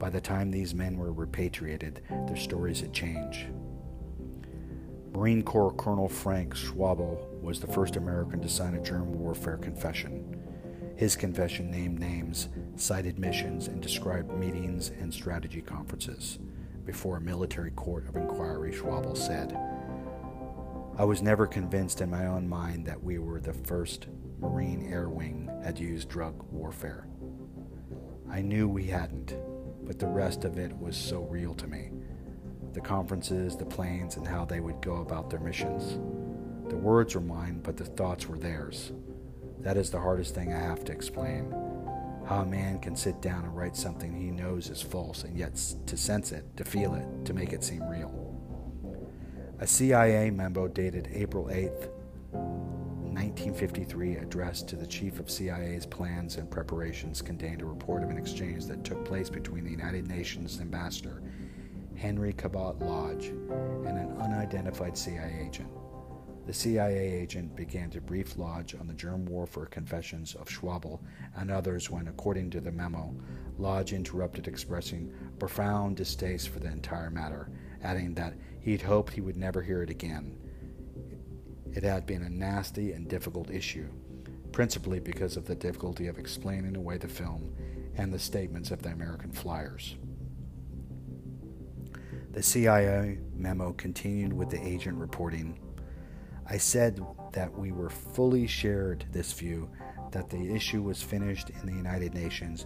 By 0.00 0.10
the 0.10 0.20
time 0.20 0.50
these 0.50 0.74
men 0.74 0.96
were 0.96 1.12
repatriated, 1.12 2.02
their 2.26 2.36
stories 2.36 2.80
had 2.80 2.92
changed. 2.92 3.46
Marine 5.12 5.42
Corps 5.42 5.72
Colonel 5.72 6.08
Frank 6.08 6.54
Schwable 6.54 7.40
was 7.40 7.60
the 7.60 7.66
first 7.66 7.96
American 7.96 8.40
to 8.40 8.48
sign 8.48 8.74
a 8.74 8.82
germ 8.82 9.12
warfare 9.18 9.56
confession. 9.56 10.38
His 10.96 11.16
confession 11.16 11.70
named 11.70 11.98
names, 11.98 12.48
cited 12.76 13.18
missions, 13.18 13.68
and 13.68 13.80
described 13.80 14.32
meetings 14.32 14.90
and 15.00 15.12
strategy 15.12 15.62
conferences. 15.62 16.38
Before 16.84 17.16
a 17.16 17.20
military 17.20 17.70
court 17.72 18.08
of 18.08 18.16
inquiry, 18.16 18.72
Schwable 18.72 19.16
said, 19.16 19.56
I 20.98 21.04
was 21.04 21.22
never 21.22 21.46
convinced 21.46 22.00
in 22.00 22.10
my 22.10 22.26
own 22.26 22.48
mind 22.48 22.84
that 22.86 23.02
we 23.02 23.18
were 23.18 23.40
the 23.40 23.52
first 23.52 24.08
Marine 24.40 24.90
Air 24.92 25.08
Wing 25.08 25.48
had 25.62 25.78
used 25.78 26.08
drug 26.08 26.44
warfare. 26.50 27.06
I 28.30 28.42
knew 28.42 28.68
we 28.68 28.84
hadn't, 28.84 29.36
but 29.84 29.98
the 29.98 30.06
rest 30.06 30.44
of 30.44 30.58
it 30.58 30.76
was 30.76 30.96
so 30.96 31.22
real 31.22 31.54
to 31.54 31.66
me. 31.66 31.90
The 32.72 32.80
conferences, 32.80 33.56
the 33.56 33.64
planes, 33.64 34.16
and 34.16 34.26
how 34.26 34.44
they 34.44 34.60
would 34.60 34.80
go 34.80 34.96
about 34.96 35.30
their 35.30 35.40
missions. 35.40 35.98
The 36.68 36.76
words 36.76 37.14
were 37.14 37.20
mine, 37.20 37.60
but 37.62 37.76
the 37.76 37.84
thoughts 37.84 38.28
were 38.28 38.38
theirs. 38.38 38.92
That 39.60 39.76
is 39.76 39.90
the 39.90 40.00
hardest 40.00 40.34
thing 40.34 40.52
I 40.52 40.60
have 40.60 40.84
to 40.84 40.92
explain. 40.92 41.50
How 42.26 42.42
a 42.42 42.46
man 42.46 42.78
can 42.78 42.94
sit 42.94 43.22
down 43.22 43.44
and 43.44 43.56
write 43.56 43.74
something 43.74 44.12
he 44.12 44.30
knows 44.30 44.68
is 44.68 44.82
false, 44.82 45.24
and 45.24 45.36
yet 45.36 45.56
to 45.86 45.96
sense 45.96 46.30
it, 46.30 46.44
to 46.58 46.64
feel 46.64 46.94
it, 46.94 47.06
to 47.24 47.32
make 47.32 47.54
it 47.54 47.64
seem 47.64 47.82
real. 47.88 48.12
A 49.60 49.66
CIA 49.66 50.30
memo 50.30 50.68
dated 50.68 51.08
April 51.12 51.50
8, 51.50 51.70
1953, 52.32 54.16
addressed 54.16 54.68
to 54.68 54.76
the 54.76 54.86
chief 54.86 55.18
of 55.18 55.30
CIA's 55.30 55.86
plans 55.86 56.36
and 56.36 56.50
preparations, 56.50 57.22
contained 57.22 57.62
a 57.62 57.64
report 57.66 58.04
of 58.04 58.10
an 58.10 58.18
exchange 58.18 58.66
that 58.66 58.84
took 58.84 59.04
place 59.04 59.30
between 59.30 59.64
the 59.64 59.70
United 59.70 60.06
Nations 60.06 60.60
ambassador 60.60 61.22
Henry 61.98 62.32
Cabot 62.32 62.78
Lodge, 62.78 63.26
and 63.26 63.98
an 63.98 64.16
unidentified 64.20 64.96
CIA 64.96 65.44
agent. 65.44 65.68
The 66.46 66.54
CIA 66.54 67.12
agent 67.20 67.56
began 67.56 67.90
to 67.90 68.00
brief 68.00 68.38
Lodge 68.38 68.76
on 68.78 68.86
the 68.86 68.94
germ 68.94 69.26
warfare 69.26 69.66
confessions 69.66 70.36
of 70.36 70.48
Schwable 70.48 71.00
and 71.36 71.50
others 71.50 71.90
when, 71.90 72.06
according 72.06 72.50
to 72.50 72.60
the 72.60 72.70
memo, 72.70 73.14
Lodge 73.58 73.92
interrupted, 73.92 74.46
expressing 74.46 75.12
profound 75.40 75.96
distaste 75.96 76.50
for 76.50 76.60
the 76.60 76.70
entire 76.70 77.10
matter, 77.10 77.50
adding 77.82 78.14
that 78.14 78.34
he'd 78.60 78.80
hoped 78.80 79.12
he 79.12 79.20
would 79.20 79.36
never 79.36 79.60
hear 79.60 79.82
it 79.82 79.90
again. 79.90 80.38
It 81.74 81.82
had 81.82 82.06
been 82.06 82.22
a 82.22 82.30
nasty 82.30 82.92
and 82.92 83.08
difficult 83.08 83.50
issue, 83.50 83.88
principally 84.52 85.00
because 85.00 85.36
of 85.36 85.46
the 85.46 85.56
difficulty 85.56 86.06
of 86.06 86.18
explaining 86.18 86.76
away 86.76 86.96
the 86.96 87.08
film 87.08 87.52
and 87.96 88.14
the 88.14 88.18
statements 88.20 88.70
of 88.70 88.82
the 88.82 88.90
American 88.90 89.32
flyers. 89.32 89.96
The 92.32 92.42
CIA 92.42 93.18
memo 93.34 93.72
continued 93.72 94.32
with 94.32 94.50
the 94.50 94.64
agent 94.64 94.98
reporting 94.98 95.58
I 96.50 96.56
said 96.56 97.04
that 97.32 97.52
we 97.56 97.72
were 97.72 97.90
fully 97.90 98.46
shared 98.46 99.04
this 99.12 99.32
view 99.34 99.68
that 100.12 100.30
the 100.30 100.54
issue 100.54 100.82
was 100.82 101.02
finished 101.02 101.50
in 101.50 101.66
the 101.66 101.74
United 101.74 102.14
Nations, 102.14 102.64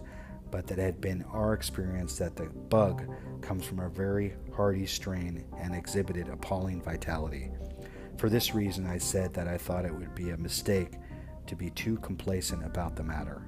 but 0.51 0.67
that 0.67 0.79
it 0.79 0.83
had 0.83 1.01
been 1.01 1.25
our 1.33 1.53
experience 1.53 2.17
that 2.17 2.37
the 2.37 2.45
bug 2.45 3.03
comes 3.41 3.65
from 3.65 3.79
a 3.79 3.89
very 3.89 4.35
hardy 4.55 4.85
strain 4.85 5.43
and 5.59 5.75
exhibited 5.75 6.29
appalling 6.29 6.81
vitality. 6.81 7.51
For 8.17 8.29
this 8.29 8.55
reason, 8.55 8.87
I 8.87 8.99
said 8.99 9.33
that 9.33 9.49
I 9.49 9.57
thought 9.57 9.85
it 9.85 9.93
would 9.93 10.15
be 10.15 10.29
a 10.29 10.37
mistake 10.37 10.93
to 11.47 11.55
be 11.57 11.69
too 11.71 11.97
complacent 11.97 12.65
about 12.65 12.95
the 12.95 13.03
matter. 13.03 13.41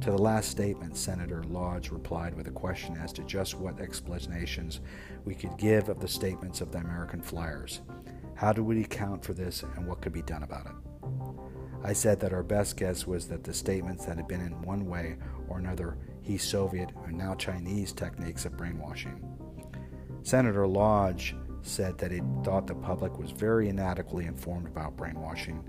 To 0.00 0.10
the 0.10 0.16
last 0.16 0.50
statement, 0.50 0.96
Senator 0.96 1.44
Lodge 1.44 1.90
replied 1.90 2.34
with 2.34 2.48
a 2.48 2.52
question 2.52 2.96
as 2.96 3.12
to 3.12 3.22
just 3.24 3.58
what 3.58 3.80
explanations 3.80 4.80
we 5.26 5.34
could 5.34 5.58
give 5.58 5.90
of 5.90 6.00
the 6.00 6.08
statements 6.08 6.62
of 6.62 6.72
the 6.72 6.78
American 6.78 7.20
flyers. 7.20 7.82
How 8.34 8.54
do 8.54 8.64
we 8.64 8.82
account 8.82 9.22
for 9.22 9.34
this 9.34 9.62
and 9.62 9.86
what 9.86 10.00
could 10.00 10.14
be 10.14 10.22
done 10.22 10.42
about 10.42 10.64
it? 10.64 10.72
I 11.84 11.92
said 11.92 12.18
that 12.20 12.32
our 12.32 12.42
best 12.42 12.78
guess 12.78 13.06
was 13.06 13.28
that 13.28 13.44
the 13.44 13.52
statements 13.52 14.06
that 14.06 14.16
had 14.16 14.26
been 14.26 14.40
in 14.40 14.62
one 14.62 14.86
way 14.86 15.16
or 15.50 15.58
another 15.58 15.98
he 16.22 16.38
Soviet 16.38 16.90
or 17.02 17.12
now 17.12 17.34
Chinese 17.34 17.92
techniques 17.92 18.46
of 18.46 18.56
brainwashing. 18.56 19.22
Senator 20.22 20.66
Lodge 20.66 21.36
said 21.60 21.98
that 21.98 22.10
he 22.10 22.22
thought 22.42 22.66
the 22.66 22.74
public 22.74 23.18
was 23.18 23.32
very 23.32 23.68
inadequately 23.68 24.24
informed 24.24 24.66
about 24.66 24.96
brainwashing 24.96 25.62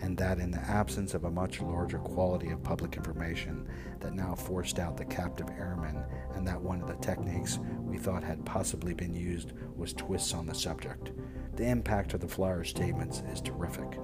and 0.00 0.16
that 0.18 0.38
in 0.38 0.50
the 0.50 0.60
absence 0.60 1.14
of 1.14 1.24
a 1.24 1.30
much 1.30 1.60
larger 1.60 1.98
quality 1.98 2.50
of 2.50 2.62
public 2.62 2.96
information 2.96 3.68
that 4.00 4.14
now 4.14 4.34
forced 4.34 4.78
out 4.78 4.96
the 4.96 5.04
captive 5.04 5.48
airmen 5.58 6.02
and 6.34 6.46
that 6.46 6.60
one 6.60 6.80
of 6.80 6.88
the 6.88 6.96
techniques 6.96 7.58
we 7.80 7.98
thought 7.98 8.24
had 8.24 8.44
possibly 8.44 8.94
been 8.94 9.14
used 9.14 9.52
was 9.76 9.92
twists 9.92 10.34
on 10.34 10.46
the 10.46 10.54
subject. 10.54 11.12
The 11.56 11.66
impact 11.66 12.14
of 12.14 12.20
the 12.20 12.28
flyer's 12.28 12.70
statements 12.70 13.22
is 13.32 13.40
terrific. 13.40 13.98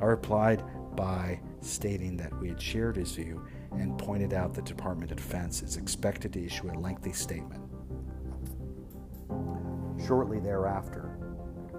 I 0.00 0.06
replied 0.06 0.64
by 0.96 1.40
stating 1.60 2.16
that 2.16 2.38
we 2.40 2.48
had 2.48 2.60
shared 2.60 2.96
his 2.96 3.12
view 3.12 3.46
and 3.72 3.98
pointed 3.98 4.34
out 4.34 4.54
the 4.54 4.62
Department 4.62 5.10
of 5.10 5.16
Defense 5.18 5.62
is 5.62 5.76
expected 5.76 6.32
to 6.32 6.44
issue 6.44 6.70
a 6.70 6.74
lengthy 6.78 7.12
statement. 7.12 7.62
Shortly 10.06 10.40
thereafter, 10.40 11.16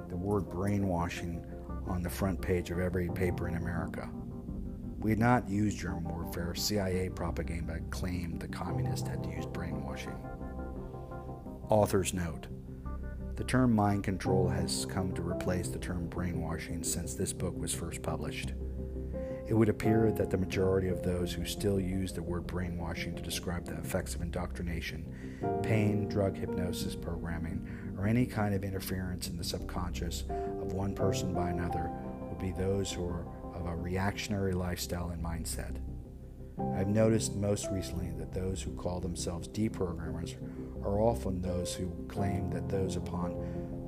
the 0.10 0.16
word 0.16 0.50
brainwashing 0.50 1.46
on 1.92 2.02
the 2.02 2.10
front 2.10 2.42
page 2.42 2.72
of 2.72 2.80
every 2.80 3.10
paper 3.10 3.48
in 3.48 3.56
America. 3.56 4.10
We 5.00 5.10
had 5.12 5.20
not 5.20 5.50
used 5.50 5.80
germ 5.80 6.06
warfare. 6.06 6.56
CIA 6.56 7.10
propaganda 7.10 7.80
claimed 7.90 8.40
the 8.40 8.48
communists 8.48 9.08
had 9.08 9.26
used 9.26 9.52
brainwashing. 9.52 10.16
Author's 11.70 12.14
note 12.14 12.48
The 13.36 13.44
term 13.44 13.76
mind 13.76 14.04
control 14.04 14.48
has 14.48 14.86
come 14.86 15.12
to 15.14 15.22
replace 15.22 15.68
the 15.68 15.80
term 15.80 16.08
brainwashing 16.08 16.84
since 16.84 17.14
this 17.14 17.34
book 17.34 17.58
was 17.58 17.74
first 17.74 18.02
published. 18.02 18.54
It 19.48 19.54
would 19.54 19.70
appear 19.70 20.14
that 20.14 20.30
the 20.30 20.38
majority 20.38 20.88
of 20.88 21.04
those 21.04 21.34
who 21.34 21.44
still 21.44 21.80
use 21.80 22.14
the 22.14 22.24
word 22.24 22.48
brainwashing 22.48 23.16
to 23.16 23.22
describe 23.22 23.66
the 23.66 23.78
effects 23.78 24.16
of 24.16 24.22
indoctrination, 24.22 25.06
pain, 25.62 26.08
drug 26.08 26.38
hypnosis 26.38 26.96
programming, 26.96 27.68
or 28.02 28.08
any 28.08 28.26
kind 28.26 28.56
of 28.56 28.64
interference 28.64 29.28
in 29.28 29.38
the 29.38 29.44
subconscious 29.44 30.24
of 30.62 30.74
one 30.74 30.96
person 30.96 31.34
by 31.34 31.50
another 31.50 31.92
would 32.22 32.40
be 32.40 32.52
those 32.52 32.92
who 32.92 33.06
are 33.08 33.26
of 33.54 33.68
a 33.68 33.76
reactionary 33.76 34.54
lifestyle 34.54 35.10
and 35.10 35.24
mindset. 35.24 35.76
I've 36.76 36.88
noticed 36.88 37.36
most 37.36 37.70
recently 37.72 38.10
that 38.18 38.34
those 38.34 38.62
who 38.62 38.72
call 38.74 39.00
themselves 39.00 39.48
deprogrammers 39.48 40.36
are 40.84 41.00
often 41.00 41.42
those 41.42 41.76
who 41.76 41.92
claim 42.08 42.50
that 42.52 42.70
those 42.70 42.96
upon 42.96 43.32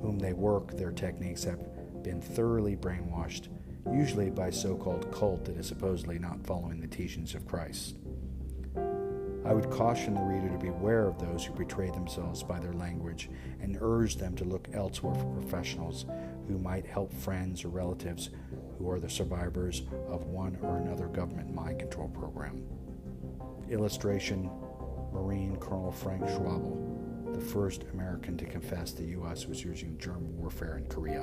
whom 0.00 0.20
they 0.20 0.32
work 0.32 0.76
their 0.76 0.92
techniques 0.92 1.42
have 1.42 1.60
been 2.04 2.20
thoroughly 2.20 2.76
brainwashed 2.76 3.48
usually 3.92 4.30
by 4.30 4.50
so 4.50 4.76
called 4.76 5.10
cult 5.12 5.44
that 5.44 5.56
is 5.56 5.66
supposedly 5.66 6.18
not 6.18 6.44
following 6.46 6.80
the 6.80 6.86
teachings 6.86 7.34
of 7.34 7.46
Christ. 7.46 7.96
I 9.44 9.52
would 9.52 9.70
caution 9.70 10.14
the 10.14 10.22
reader 10.22 10.48
to 10.48 10.58
beware 10.58 11.06
of 11.06 11.18
those 11.18 11.44
who 11.44 11.52
betray 11.52 11.90
themselves 11.90 12.42
by 12.42 12.58
their 12.58 12.72
language 12.72 13.28
and 13.60 13.76
urge 13.80 14.16
them 14.16 14.34
to 14.36 14.44
look 14.44 14.68
elsewhere 14.72 15.14
for 15.14 15.40
professionals 15.40 16.06
who 16.48 16.58
might 16.58 16.86
help 16.86 17.12
friends 17.12 17.64
or 17.64 17.68
relatives 17.68 18.30
who 18.78 18.90
are 18.90 18.98
the 18.98 19.08
survivors 19.08 19.82
of 20.08 20.24
one 20.26 20.56
or 20.62 20.78
another 20.78 21.08
government 21.08 21.54
mind 21.54 21.78
control 21.78 22.08
program. 22.08 22.62
Illustration 23.70 24.50
Marine 25.12 25.56
Colonel 25.56 25.92
Frank 25.92 26.22
Schwable, 26.24 27.34
the 27.34 27.40
first 27.40 27.84
American 27.92 28.36
to 28.38 28.46
confess 28.46 28.92
the 28.92 29.04
U.S. 29.04 29.46
was 29.46 29.62
using 29.62 29.98
germ 29.98 30.36
warfare 30.38 30.78
in 30.78 30.86
Korea. 30.86 31.22